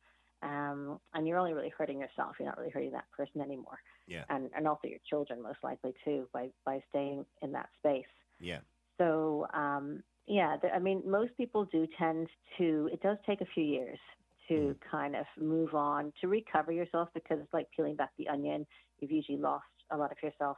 Um, 0.42 1.00
and 1.14 1.28
you're 1.28 1.38
only 1.44 1.54
really 1.54 1.74
hurting 1.80 2.00
yourself. 2.00 2.32
You're 2.40 2.48
not 2.52 2.58
really 2.58 2.72
hurting 2.78 2.92
that 3.00 3.10
person 3.12 3.42
anymore 3.42 3.80
Yeah. 4.08 4.24
and, 4.30 4.50
and 4.56 4.64
also 4.68 4.88
your 4.94 5.00
children 5.10 5.42
most 5.50 5.62
likely 5.70 5.94
too 6.06 6.20
by, 6.34 6.44
by 6.66 6.82
staying 6.90 7.26
in 7.42 7.52
that 7.58 7.70
space. 7.80 8.12
Yeah. 8.40 8.62
So 8.98 9.48
um, 9.54 9.86
yeah, 10.28 10.52
the, 10.62 10.68
I 10.74 10.80
mean, 10.80 11.00
most 11.06 11.32
people 11.42 11.66
do 11.66 11.82
tend 11.98 12.28
to. 12.58 12.90
It 12.94 13.02
does 13.02 13.18
take 13.26 13.42
a 13.42 13.50
few 13.56 13.64
years 13.78 14.00
to 14.48 14.76
kind 14.96 15.16
of 15.16 15.26
move 15.38 15.74
on 15.76 16.02
to 16.22 16.28
recover 16.28 16.72
yourself 16.72 17.08
because 17.14 17.38
it's 17.44 17.54
like 17.54 17.68
peeling 17.76 17.96
back 17.96 18.12
the 18.18 18.28
onion. 18.36 18.66
You've 19.00 19.12
usually 19.20 19.38
lost 19.38 19.66
a 19.92 19.98
lot 19.98 20.12
of 20.12 20.18
yourself 20.22 20.58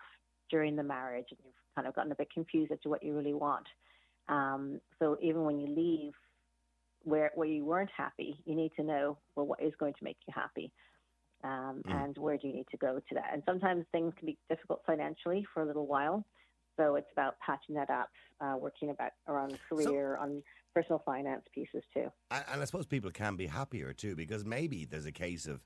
during 0.52 0.76
the 0.76 0.84
marriage, 0.84 1.28
and 1.32 1.40
you've 1.44 1.54
kind 1.76 1.88
of 1.88 1.96
gotten 1.96 2.12
a 2.12 2.16
bit 2.16 2.30
confused 2.32 2.72
as 2.72 2.80
to 2.84 2.90
what 2.90 3.02
you 3.02 3.16
really 3.16 3.34
want. 3.34 3.66
Um, 4.28 4.80
so 5.00 5.18
even 5.22 5.44
when 5.44 5.60
you 5.60 5.68
leave 5.68 6.14
where 7.04 7.32
where 7.34 7.48
you 7.48 7.66
weren't 7.66 7.90
happy, 7.98 8.38
you 8.46 8.56
need 8.56 8.72
to 8.76 8.84
know 8.84 9.18
well 9.36 9.48
what 9.48 9.62
is 9.62 9.74
going 9.80 9.94
to 9.94 10.04
make 10.04 10.18
you 10.28 10.34
happy, 10.36 10.72
um, 11.44 11.82
Mm. 11.88 12.04
and 12.04 12.18
where 12.18 12.38
do 12.38 12.48
you 12.48 12.54
need 12.54 12.68
to 12.70 12.78
go 12.78 13.00
to 13.00 13.16
that. 13.16 13.30
And 13.34 13.42
sometimes 13.46 13.86
things 13.92 14.14
can 14.18 14.28
be 14.28 14.38
difficult 14.50 14.82
financially 14.86 15.48
for 15.52 15.64
a 15.64 15.66
little 15.66 15.88
while, 15.88 16.24
so 16.78 16.96
it's 16.96 17.12
about 17.12 17.40
patching 17.40 17.76
that 17.76 17.90
up, 17.90 18.10
uh, 18.40 18.56
working 18.60 18.90
about 18.92 19.14
around 19.28 19.58
career, 19.68 20.18
on 20.18 20.44
personal 20.76 21.02
finance 21.06 21.44
pieces 21.54 21.84
too. 21.94 22.12
And, 22.30 22.44
and 22.54 22.62
I 22.62 22.66
suppose 22.66 22.86
people 22.86 23.12
can 23.12 23.36
be 23.36 23.48
happier 23.48 23.94
too, 23.94 24.16
because 24.16 24.46
maybe 24.46 24.86
there's 24.86 25.08
a 25.08 25.12
case 25.12 25.48
of 25.48 25.62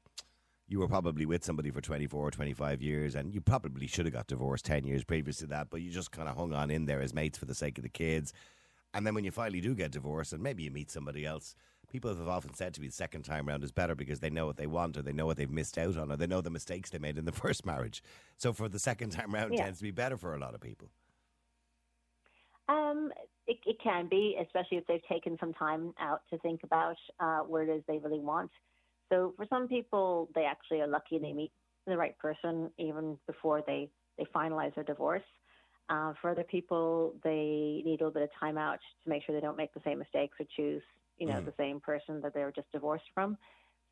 you 0.68 0.80
were 0.80 0.88
probably 0.88 1.26
with 1.26 1.44
somebody 1.44 1.70
for 1.70 1.82
24 1.82 2.28
or 2.28 2.32
25 2.32 2.82
years 2.82 3.16
and 3.16 3.34
you 3.34 3.42
probably 3.42 3.88
should 3.88 4.06
have 4.06 4.14
got 4.14 4.28
divorced 4.28 4.66
10 4.66 4.84
years 4.86 5.04
previous 5.04 5.38
to 5.38 5.48
that, 5.48 5.70
but 5.70 5.82
you 5.82 5.92
just 5.92 6.12
kind 6.12 6.28
of 6.28 6.36
hung 6.36 6.54
on 6.54 6.72
in 6.72 6.86
there 6.86 7.02
as 7.02 7.14
mates 7.14 7.38
for 7.38 7.46
the 7.46 7.56
sake 7.56 7.78
of 7.78 7.84
the 7.84 7.90
kids. 7.90 8.34
And 8.94 9.06
then 9.06 9.14
when 9.14 9.26
you 9.26 9.32
finally 9.32 9.62
do 9.62 9.76
get 9.76 9.92
divorced 9.92 10.34
and 10.34 10.42
maybe 10.42 10.64
you 10.64 10.72
meet 10.72 10.90
somebody 10.90 11.26
else, 11.26 11.56
people 11.92 12.16
have 12.16 12.28
often 12.28 12.54
said 12.54 12.74
to 12.74 12.82
me 12.82 12.88
the 12.88 12.94
second 12.94 13.24
time 13.24 13.48
round 13.48 13.64
is 13.64 13.72
better 13.72 13.94
because 13.94 14.22
they 14.22 14.30
know 14.30 14.46
what 14.48 14.58
they 14.58 14.68
want 14.68 14.98
or 14.98 15.02
they 15.04 15.14
know 15.14 15.26
what 15.26 15.38
they've 15.38 15.52
missed 15.52 15.78
out 15.78 15.98
on 15.98 16.12
or 16.12 16.18
they 16.18 16.28
know 16.28 16.42
the 16.42 16.50
mistakes 16.50 16.90
they 16.90 16.98
made 16.98 17.18
in 17.18 17.26
the 17.26 17.32
first 17.44 17.66
marriage. 17.66 18.02
So 18.38 18.54
for 18.54 18.68
the 18.68 18.80
second 18.80 19.12
time 19.12 19.34
round 19.34 19.54
Yeah. 19.54 19.66
tends 19.66 19.80
to 19.80 19.84
be 19.84 19.92
better 19.92 20.18
for 20.18 20.34
a 20.34 20.40
lot 20.40 20.56
of 20.56 20.62
people. 20.62 20.90
Um, 22.68 23.12
it, 23.48 23.58
it 23.66 23.78
can 23.84 24.08
be, 24.08 24.38
especially 24.42 24.78
if 24.78 24.88
they've 24.88 25.06
taken 25.08 25.38
some 25.40 25.54
time 25.54 25.94
out 26.00 26.22
to 26.32 26.38
think 26.40 26.64
about 26.64 26.98
uh, 27.20 27.40
where 27.42 27.64
it 27.64 27.70
is 27.70 27.84
they 27.88 28.00
really 28.00 28.20
want. 28.20 28.50
So 29.12 29.34
for 29.38 29.46
some 29.50 29.68
people, 29.68 30.30
they 30.36 30.46
actually 30.46 30.82
are 30.82 30.88
lucky 30.88 31.20
they 31.20 31.34
meet 31.34 31.52
the 31.88 31.98
right 31.98 32.18
person 32.18 32.72
even 32.78 33.18
before 33.28 33.62
they, 33.66 33.90
they 34.18 34.26
finalize 34.36 34.74
their 34.76 34.84
divorce. 34.84 35.24
Uh, 35.90 36.14
for 36.20 36.32
other 36.32 36.44
people, 36.44 37.16
they 37.24 37.82
need 37.86 38.02
a 38.02 38.06
little 38.06 38.12
bit 38.12 38.24
of 38.24 38.30
time 38.40 38.58
out 38.58 38.80
to 39.04 39.10
make 39.10 39.24
sure 39.24 39.36
they 39.36 39.42
don't 39.42 39.58
make 39.58 39.74
the 39.74 39.82
same 39.86 40.00
mistakes 40.00 40.38
or 40.40 40.46
choose, 40.56 40.82
you 41.18 41.28
know, 41.28 41.42
Mm. 41.42 41.46
the 41.46 41.54
same 41.58 41.80
person 41.80 42.22
that 42.22 42.34
they 42.34 42.42
were 42.42 42.52
just 42.52 42.72
divorced 42.72 43.06
from. 43.14 43.38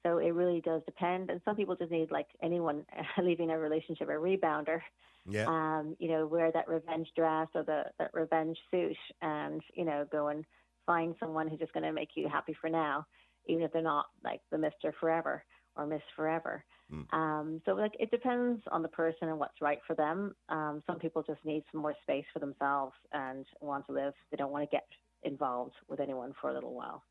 So 0.04 0.18
it 0.18 0.32
really 0.32 0.62
does 0.62 0.82
depend. 0.86 1.30
And 1.30 1.42
some 1.46 1.56
people 1.56 1.76
just 1.76 1.92
need, 1.92 2.12
like 2.12 2.28
anyone 2.42 2.86
leaving 3.22 3.52
a 3.52 3.60
relationship, 3.60 4.10
a 4.10 4.14
rebounder. 4.14 4.82
Yeah. 5.26 5.50
Um, 5.50 5.96
you 6.00 6.10
know, 6.10 6.26
wear 6.28 6.52
that 6.52 6.68
revenge 6.70 7.10
dress 7.16 7.48
or 7.54 7.64
the 7.64 7.84
that 8.00 8.12
revenge 8.14 8.58
suit, 8.72 8.96
and 9.22 9.62
you 9.74 9.84
know, 9.86 10.06
go 10.12 10.30
and 10.30 10.46
find 10.86 11.16
someone 11.20 11.48
who's 11.50 11.60
just 11.60 11.74
going 11.74 11.84
to 11.84 11.92
make 11.92 12.10
you 12.16 12.30
happy 12.30 12.56
for 12.60 12.70
now, 12.70 13.06
even 13.48 13.64
if 13.64 13.72
they're 13.72 13.82
not 13.82 14.08
like 14.24 14.42
the 14.52 14.58
Mister 14.58 14.94
Forever 15.00 15.44
or 15.76 15.86
Miss 15.86 16.02
Forever. 16.16 16.64
Mm. 16.92 17.14
Um, 17.14 17.62
so 17.66 17.74
like 17.74 17.94
it 18.00 18.12
depends 18.12 18.62
on 18.72 18.82
the 18.82 18.88
person 18.88 19.30
and 19.30 19.40
what's 19.40 19.62
right 19.62 19.80
for 19.88 19.96
them. 19.96 20.36
Um, 20.50 20.84
some 20.86 21.00
people 21.00 21.24
just 21.24 21.44
need 21.46 21.64
some 21.72 21.82
more 21.82 21.96
space 22.04 22.26
for 22.34 22.40
themselves 22.40 22.94
and 23.12 23.46
want 23.62 23.86
to 23.88 23.94
live. 23.94 24.14
They 24.32 24.38
don't 24.38 24.52
want 24.52 24.70
to 24.70 24.76
get 24.76 24.86
involved 25.24 25.76
with 25.88 26.00
anyone 26.00 26.34
for 26.40 26.50
a 26.50 26.54
little 26.54 26.74
while. 26.74 27.04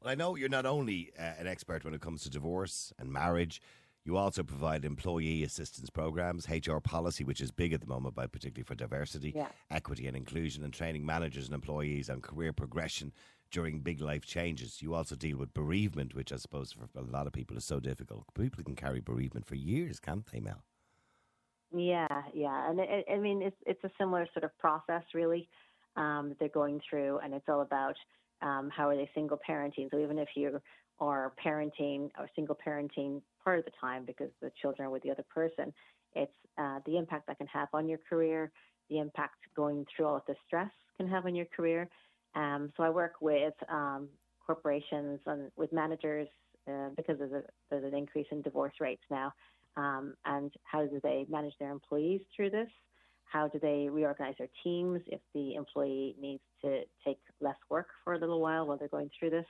Well, 0.00 0.10
I 0.10 0.14
know 0.14 0.36
you're 0.36 0.48
not 0.48 0.66
only 0.66 1.12
uh, 1.18 1.22
an 1.38 1.46
expert 1.46 1.84
when 1.84 1.94
it 1.94 2.00
comes 2.00 2.22
to 2.22 2.30
divorce 2.30 2.92
and 2.98 3.10
marriage, 3.10 3.60
you 4.04 4.18
also 4.18 4.42
provide 4.42 4.84
employee 4.84 5.44
assistance 5.44 5.88
programs, 5.88 6.46
HR 6.48 6.76
policy, 6.78 7.24
which 7.24 7.40
is 7.40 7.50
big 7.50 7.72
at 7.72 7.80
the 7.80 7.86
moment, 7.86 8.14
by 8.14 8.26
particularly 8.26 8.64
for 8.64 8.74
diversity, 8.74 9.32
Yeah. 9.34 9.48
equity, 9.70 10.06
and 10.06 10.16
inclusion, 10.16 10.62
and 10.62 10.74
training 10.74 11.06
managers 11.06 11.46
and 11.46 11.54
employees 11.54 12.10
on 12.10 12.20
career 12.20 12.52
progression 12.52 13.12
during 13.54 13.78
big 13.78 14.00
life 14.00 14.26
changes. 14.26 14.82
You 14.82 14.94
also 14.94 15.14
deal 15.14 15.38
with 15.38 15.54
bereavement, 15.54 16.12
which 16.12 16.32
I 16.32 16.36
suppose 16.36 16.72
for 16.72 16.88
a 16.98 17.02
lot 17.02 17.28
of 17.28 17.32
people 17.32 17.56
is 17.56 17.64
so 17.64 17.78
difficult. 17.78 18.24
People 18.34 18.64
can 18.64 18.74
carry 18.74 19.00
bereavement 19.00 19.46
for 19.46 19.54
years, 19.54 20.00
can't 20.00 20.26
they, 20.26 20.40
Mel? 20.40 20.64
Yeah, 21.72 22.22
yeah, 22.34 22.68
and 22.68 22.80
it, 22.80 23.04
I 23.10 23.16
mean 23.16 23.42
it's 23.42 23.56
it's 23.64 23.82
a 23.84 23.90
similar 23.98 24.26
sort 24.32 24.44
of 24.44 24.56
process 24.58 25.02
really 25.14 25.48
um, 25.96 26.30
that 26.30 26.38
they're 26.38 26.48
going 26.62 26.80
through, 26.88 27.20
and 27.22 27.32
it's 27.32 27.48
all 27.48 27.62
about 27.62 27.94
um, 28.42 28.70
how 28.76 28.88
are 28.88 28.96
they 28.96 29.08
single 29.14 29.38
parenting. 29.48 29.88
So 29.90 29.98
even 29.98 30.18
if 30.18 30.28
you 30.36 30.60
are 30.98 31.32
parenting 31.44 32.10
or 32.18 32.28
single 32.34 32.56
parenting 32.66 33.22
part 33.42 33.60
of 33.60 33.64
the 33.64 33.72
time 33.80 34.04
because 34.04 34.30
the 34.42 34.50
children 34.60 34.86
are 34.86 34.90
with 34.90 35.02
the 35.04 35.10
other 35.10 35.24
person, 35.32 35.72
it's 36.14 36.38
uh, 36.58 36.80
the 36.86 36.96
impact 36.96 37.28
that 37.28 37.38
can 37.38 37.46
have 37.48 37.68
on 37.72 37.88
your 37.88 37.98
career, 38.08 38.50
the 38.90 38.98
impact 38.98 39.38
going 39.56 39.86
through 39.86 40.06
all 40.06 40.16
of 40.16 40.22
the 40.26 40.34
stress 40.46 40.70
can 40.96 41.08
have 41.08 41.24
on 41.24 41.34
your 41.34 41.46
career. 41.56 41.88
Um, 42.34 42.72
so 42.76 42.82
I 42.82 42.90
work 42.90 43.14
with 43.20 43.54
um, 43.68 44.08
corporations 44.46 45.20
and 45.26 45.50
with 45.56 45.72
managers 45.72 46.28
uh, 46.68 46.88
because 46.96 47.18
there's, 47.18 47.32
a, 47.32 47.42
there's 47.70 47.84
an 47.84 47.96
increase 47.96 48.26
in 48.30 48.42
divorce 48.42 48.74
rates 48.80 49.02
now 49.10 49.32
um, 49.76 50.14
and 50.24 50.52
how 50.64 50.84
do 50.86 51.00
they 51.02 51.26
manage 51.28 51.54
their 51.58 51.70
employees 51.70 52.20
through 52.34 52.50
this? 52.50 52.68
How 53.24 53.48
do 53.48 53.58
they 53.58 53.88
reorganize 53.90 54.34
their 54.38 54.48
teams 54.62 55.00
if 55.06 55.20
the 55.34 55.54
employee 55.54 56.14
needs 56.20 56.42
to 56.62 56.82
take 57.04 57.18
less 57.40 57.56
work 57.68 57.88
for 58.04 58.14
a 58.14 58.18
little 58.18 58.40
while 58.40 58.66
while 58.66 58.76
they're 58.76 58.88
going 58.88 59.10
through 59.18 59.30
this? 59.30 59.46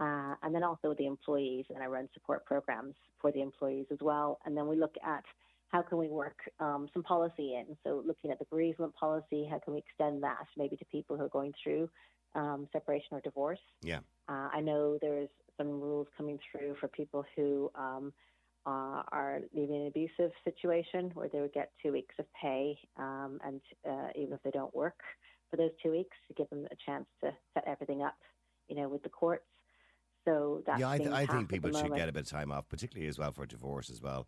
Uh, 0.00 0.34
and 0.42 0.54
then 0.54 0.64
also 0.64 0.94
the 0.98 1.06
employees, 1.06 1.66
and 1.72 1.82
I 1.82 1.86
run 1.86 2.08
support 2.14 2.44
programs 2.46 2.94
for 3.20 3.30
the 3.30 3.42
employees 3.42 3.86
as 3.92 3.98
well. 4.00 4.38
And 4.44 4.56
then 4.56 4.66
we 4.66 4.76
look 4.76 4.94
at 5.06 5.24
how 5.70 5.82
can 5.82 5.98
we 5.98 6.08
work 6.08 6.36
um, 6.58 6.88
some 6.92 7.02
policy 7.02 7.54
in. 7.54 7.76
So 7.84 8.02
looking 8.04 8.30
at 8.30 8.38
the 8.38 8.44
bereavement 8.50 8.94
policy, 8.94 9.46
how 9.48 9.58
can 9.60 9.74
we 9.74 9.78
extend 9.78 10.22
that 10.22 10.46
maybe 10.56 10.76
to 10.76 10.84
people 10.86 11.16
who 11.16 11.24
are 11.24 11.28
going 11.28 11.52
through 11.62 11.88
um, 12.34 12.68
separation 12.72 13.08
or 13.12 13.20
divorce? 13.20 13.60
Yeah. 13.82 14.00
Uh, 14.28 14.48
I 14.52 14.60
know 14.60 14.98
there's 15.00 15.28
some 15.56 15.68
rules 15.68 16.08
coming 16.16 16.38
through 16.50 16.76
for 16.80 16.88
people 16.88 17.24
who 17.36 17.70
um, 17.74 18.12
uh, 18.66 19.02
are 19.12 19.40
leaving 19.54 19.82
an 19.82 19.86
abusive 19.86 20.32
situation 20.44 21.10
where 21.14 21.28
they 21.28 21.40
would 21.40 21.52
get 21.52 21.72
two 21.82 21.92
weeks 21.92 22.14
of 22.18 22.26
pay, 22.40 22.76
um, 22.96 23.38
and 23.44 23.60
uh, 23.88 24.08
even 24.16 24.34
if 24.34 24.42
they 24.42 24.50
don't 24.50 24.74
work 24.74 24.98
for 25.50 25.56
those 25.56 25.70
two 25.82 25.90
weeks, 25.90 26.16
to 26.28 26.34
give 26.34 26.48
them 26.50 26.66
a 26.70 26.76
chance 26.86 27.06
to 27.22 27.30
set 27.54 27.64
everything 27.66 28.02
up, 28.02 28.16
you 28.68 28.76
know, 28.76 28.88
with 28.88 29.02
the 29.02 29.08
courts. 29.08 29.44
So 30.24 30.62
that's 30.66 30.80
yeah, 30.80 30.90
I, 30.90 30.98
th- 30.98 31.10
I 31.10 31.26
think 31.26 31.48
people 31.48 31.72
should 31.72 31.94
get 31.94 32.08
a 32.08 32.12
bit 32.12 32.24
of 32.24 32.28
time 32.28 32.52
off, 32.52 32.68
particularly 32.68 33.08
as 33.08 33.18
well 33.18 33.32
for 33.32 33.46
divorce 33.46 33.90
as 33.90 34.02
well. 34.02 34.26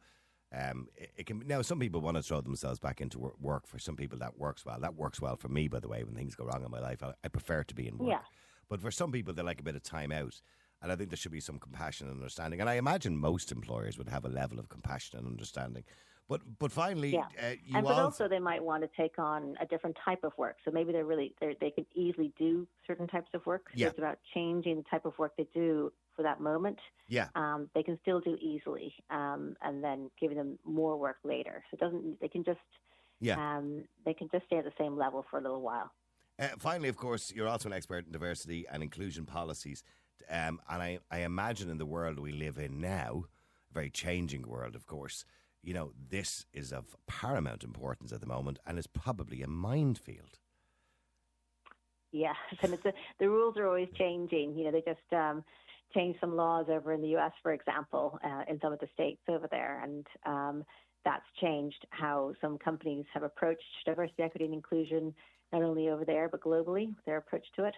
Um, 0.55 0.89
it, 0.97 1.11
it 1.17 1.27
can 1.27 1.43
now 1.47 1.63
some 1.63 1.79
people 1.79 2.01
want 2.01 2.17
to 2.17 2.23
throw 2.23 2.41
themselves 2.41 2.79
back 2.79 3.01
into 3.01 3.19
wor- 3.19 3.35
work. 3.41 3.67
For 3.67 3.79
some 3.79 3.97
people, 3.97 4.19
that 4.19 4.39
works 4.39 4.67
well. 4.67 4.79
That 4.81 4.97
works 4.97 5.21
well 5.21 5.37
for 5.37 5.49
me, 5.49 5.69
by 5.69 5.81
the 5.81 5.89
way. 5.89 6.05
When 6.05 6.15
things 6.15 6.35
go 6.35 6.45
wrong 6.45 6.65
in 6.65 6.71
my 6.71 6.81
life, 6.81 7.03
I, 7.03 7.13
I 7.25 7.29
prefer 7.29 7.65
to 7.65 7.75
be 7.75 7.89
in 7.89 7.99
work. 7.99 8.11
Yeah. 8.11 8.21
But 8.69 8.81
for 8.81 8.91
some 8.91 9.13
people, 9.13 9.33
they 9.33 9.43
like 9.43 9.61
a 9.61 9.65
bit 9.65 9.77
of 9.77 9.83
time 9.83 10.13
out, 10.13 10.41
and 10.81 10.93
I 10.93 10.97
think 10.97 11.11
there 11.11 11.17
should 11.17 11.33
be 11.33 11.41
some 11.41 11.59
compassion 11.59 12.09
and 12.09 12.17
understanding. 12.17 12.61
And 12.61 12.69
I 12.69 12.75
imagine 12.75 13.17
most 13.17 13.51
employers 13.53 13.99
would 13.99 14.09
have 14.09 14.25
a 14.25 14.29
level 14.29 14.59
of 14.59 14.69
compassion 14.69 15.19
and 15.19 15.27
understanding. 15.27 15.85
But 16.29 16.41
but 16.59 16.73
finally, 16.73 17.11
Yeah. 17.15 17.27
uh, 17.43 17.51
you 17.65 17.77
and 17.77 17.85
but 17.85 17.93
also, 17.93 18.03
also 18.03 18.29
they 18.29 18.39
might 18.39 18.63
want 18.63 18.83
to 18.83 18.91
take 18.97 19.19
on 19.19 19.57
a 19.61 19.67
different 19.67 19.97
type 20.05 20.25
of 20.25 20.33
work. 20.39 20.57
So 20.65 20.71
maybe 20.71 20.93
they're 20.93 21.05
really 21.05 21.35
they're, 21.41 21.55
they 21.61 21.71
can 21.71 21.87
easily 21.95 22.33
do 22.39 22.67
certain 22.87 23.07
types 23.07 23.31
of 23.35 23.45
work. 23.45 23.69
So 23.71 23.75
Yeah. 23.79 23.89
it's 23.89 23.99
about 23.99 24.19
changing 24.35 24.77
the 24.77 24.85
type 24.85 25.05
of 25.05 25.19
work 25.19 25.33
they 25.37 25.49
do 25.53 25.93
for 26.17 26.23
that 26.23 26.41
moment. 26.41 26.79
yeah, 27.09 27.29
Um, 27.35 27.71
they 27.75 27.83
can 27.83 27.99
still 28.03 28.21
do 28.21 28.37
easily, 28.41 28.95
um, 29.11 29.57
and 29.63 29.83
then 29.83 30.11
giving 30.21 30.37
them 30.37 30.59
more 30.65 30.97
work 30.97 31.19
later. 31.25 31.65
So 31.71 31.75
it 31.75 31.81
doesn't 31.81 32.21
they 32.21 32.29
can 32.29 32.45
just 32.45 32.61
yeah. 33.21 33.37
um, 33.57 33.85
they 34.05 34.15
can 34.15 34.29
just 34.31 34.47
stay 34.47 34.59
at 34.59 34.65
the 34.65 34.73
same 34.79 34.97
level 34.97 35.25
for 35.31 35.39
a 35.39 35.43
little 35.43 35.63
while. 35.63 35.91
Uh, 36.39 36.49
finally, 36.59 36.89
of 36.89 36.97
course, 36.97 37.31
you're 37.35 37.49
also 37.49 37.69
an 37.69 37.73
expert 37.75 38.07
in 38.07 38.13
diversity 38.13 38.67
and 38.71 38.83
inclusion 38.83 39.27
policies. 39.27 39.83
Um, 40.31 40.61
and 40.69 40.83
I, 40.83 40.99
I 41.11 41.19
imagine 41.21 41.69
in 41.69 41.79
the 41.79 41.87
world 41.87 42.19
we 42.19 42.33
live 42.33 42.59
in 42.59 42.81
now, 42.81 43.25
a 43.71 43.75
very 43.75 43.91
changing 43.91 44.49
world, 44.49 44.75
of 44.75 44.87
course, 44.87 45.25
you 45.63 45.75
know, 45.75 45.93
this 46.11 46.47
is 46.53 46.73
of 46.73 46.97
paramount 47.07 47.65
importance 47.65 48.13
at 48.13 48.21
the 48.21 48.27
moment 48.27 48.59
and 48.67 48.79
is 48.79 48.87
probably 48.87 49.43
a 49.43 49.49
minefield. 49.49 50.39
Yes, 52.13 52.37
and 52.63 52.75
it's 52.75 52.85
a, 52.85 52.93
the 53.19 53.29
rules 53.29 53.57
are 53.57 53.67
always 53.67 53.89
changing. 53.97 54.55
You 54.57 54.65
know, 54.65 54.71
they 54.73 54.83
just 54.83 55.13
um, 55.13 55.43
changed 55.95 56.19
some 56.21 56.37
laws 56.37 56.67
over 56.69 56.93
in 56.93 57.01
the 57.01 57.09
U.S., 57.09 57.33
for 57.43 57.53
example, 57.53 58.19
uh, 58.23 58.43
in 58.49 58.61
some 58.61 58.73
of 58.73 58.81
the 58.81 58.89
states 58.93 59.23
over 59.29 59.49
there, 59.51 59.81
and 59.83 60.07
um, 60.27 60.65
that's 61.05 61.25
changed 61.41 61.87
how 61.91 62.35
some 62.41 62.59
companies 62.59 63.07
have 63.15 63.23
approached 63.23 63.63
diversity, 63.87 64.23
equity, 64.23 64.45
and 64.45 64.55
inclusion, 64.55 65.15
not 65.53 65.63
only 65.63 65.89
over 65.89 66.05
there 66.05 66.29
but 66.29 66.43
globally, 66.43 66.95
their 67.07 67.17
approach 67.17 67.47
to 67.57 67.65
it. 67.65 67.75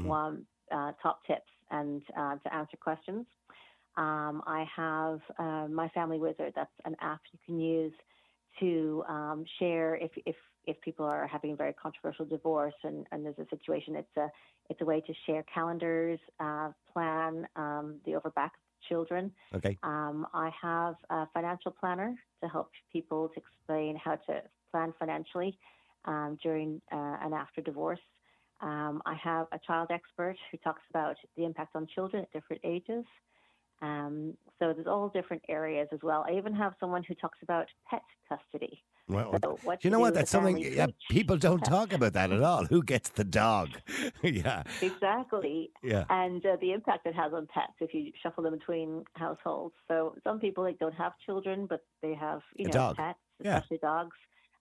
one 0.03 0.47
uh, 0.73 0.93
top 1.03 1.21
tips, 1.27 1.51
and 1.71 2.03
uh, 2.17 2.37
to 2.37 2.55
answer 2.55 2.77
questions. 2.81 3.27
Um, 3.97 4.43
I 4.47 4.65
have 4.75 5.21
uh, 5.39 5.69
my 5.69 5.89
family 5.91 6.19
wizard. 6.19 6.53
That's 6.57 6.71
an 6.85 6.97
app 7.01 7.21
you 7.33 7.39
can 7.45 7.61
use 7.61 7.93
to 8.61 9.05
um, 9.09 9.45
share 9.59 9.97
if 9.97 10.11
if 10.27 10.37
if 10.67 10.81
people 10.81 11.05
are 11.05 11.27
having 11.27 11.53
a 11.53 11.57
very 11.57 11.73
controversial 11.75 12.25
divorce 12.25 12.75
and, 12.85 13.07
and 13.13 13.25
there's 13.25 13.39
a 13.39 13.47
situation. 13.51 13.97
It's 13.97 14.17
a 14.17 14.29
it's 14.71 14.81
a 14.81 14.85
way 14.85 15.01
to 15.01 15.13
share 15.27 15.45
calendars, 15.53 16.21
uh, 16.41 16.71
plan 16.93 17.47
um, 17.57 17.97
the 18.07 18.13
overback 18.13 18.51
children. 18.89 19.33
Okay. 19.55 19.79
Um, 19.83 20.27
I 20.33 20.51
have 20.61 20.97
a 21.11 21.27
financial 21.35 21.73
planner 21.73 22.15
to 22.43 22.49
help 22.49 22.71
people 22.93 23.29
to 23.29 23.41
explain 23.41 23.97
how 23.97 24.17
to 24.17 24.43
plan 24.71 24.93
financially 24.99 25.59
um, 26.05 26.39
during 26.43 26.81
uh, 26.93 27.17
and 27.23 27.35
after 27.35 27.61
divorce. 27.61 28.01
Um, 28.61 29.03
I 29.05 29.15
have 29.15 29.49
a 29.53 29.59
child 29.67 29.89
expert 29.91 30.37
who 30.51 30.59
talks 30.59 30.83
about 30.91 31.17
the 31.37 31.45
impact 31.45 31.75
on 31.75 31.87
children 31.93 32.23
at 32.23 32.33
different 32.33 32.63
ages. 32.65 33.05
Um, 33.81 34.35
so 34.59 34.73
there's 34.73 34.87
all 34.87 35.09
different 35.09 35.43
areas 35.49 35.89
as 35.93 35.99
well. 36.03 36.25
I 36.29 36.37
even 36.37 36.55
have 36.55 36.75
someone 36.79 37.03
who 37.03 37.15
talks 37.17 37.39
about 37.43 37.67
pet 37.91 38.03
custody. 38.29 38.83
Well, 39.09 39.39
So 39.43 39.77
you 39.83 39.91
know 39.91 39.99
what? 39.99 40.15
That's 40.15 40.31
something 40.31 40.59
yeah, 40.59 40.87
people 41.11 41.37
don't 41.37 41.61
talk 41.65 41.93
about 41.93 42.13
that 42.15 42.33
at 42.33 42.43
all. 42.43 42.65
Who 42.67 42.83
gets 42.83 43.11
the 43.11 43.25
dog? 43.25 43.71
yeah, 44.23 44.63
Exactly. 44.81 45.71
yeah. 45.83 46.05
and 46.09 46.45
uh, 46.47 46.57
the 46.61 46.73
impact 46.73 47.07
it 47.07 47.15
has 47.15 47.33
on 47.33 47.47
pets 47.53 47.73
if 47.81 47.93
you 47.93 48.13
shuffle 48.23 48.45
them 48.45 48.57
between 48.57 49.05
households. 49.15 49.75
So 49.89 50.15
some 50.25 50.39
people 50.39 50.65
like 50.65 50.79
don't 50.79 50.95
have 50.95 51.13
children, 51.27 51.67
but 51.69 51.85
they 52.01 52.15
have 52.15 52.41
you 52.57 52.69
know 52.69 52.95
pets, 52.97 53.19
Yeah. 53.43 53.57
especially 53.59 53.79
dogs. 53.79 54.17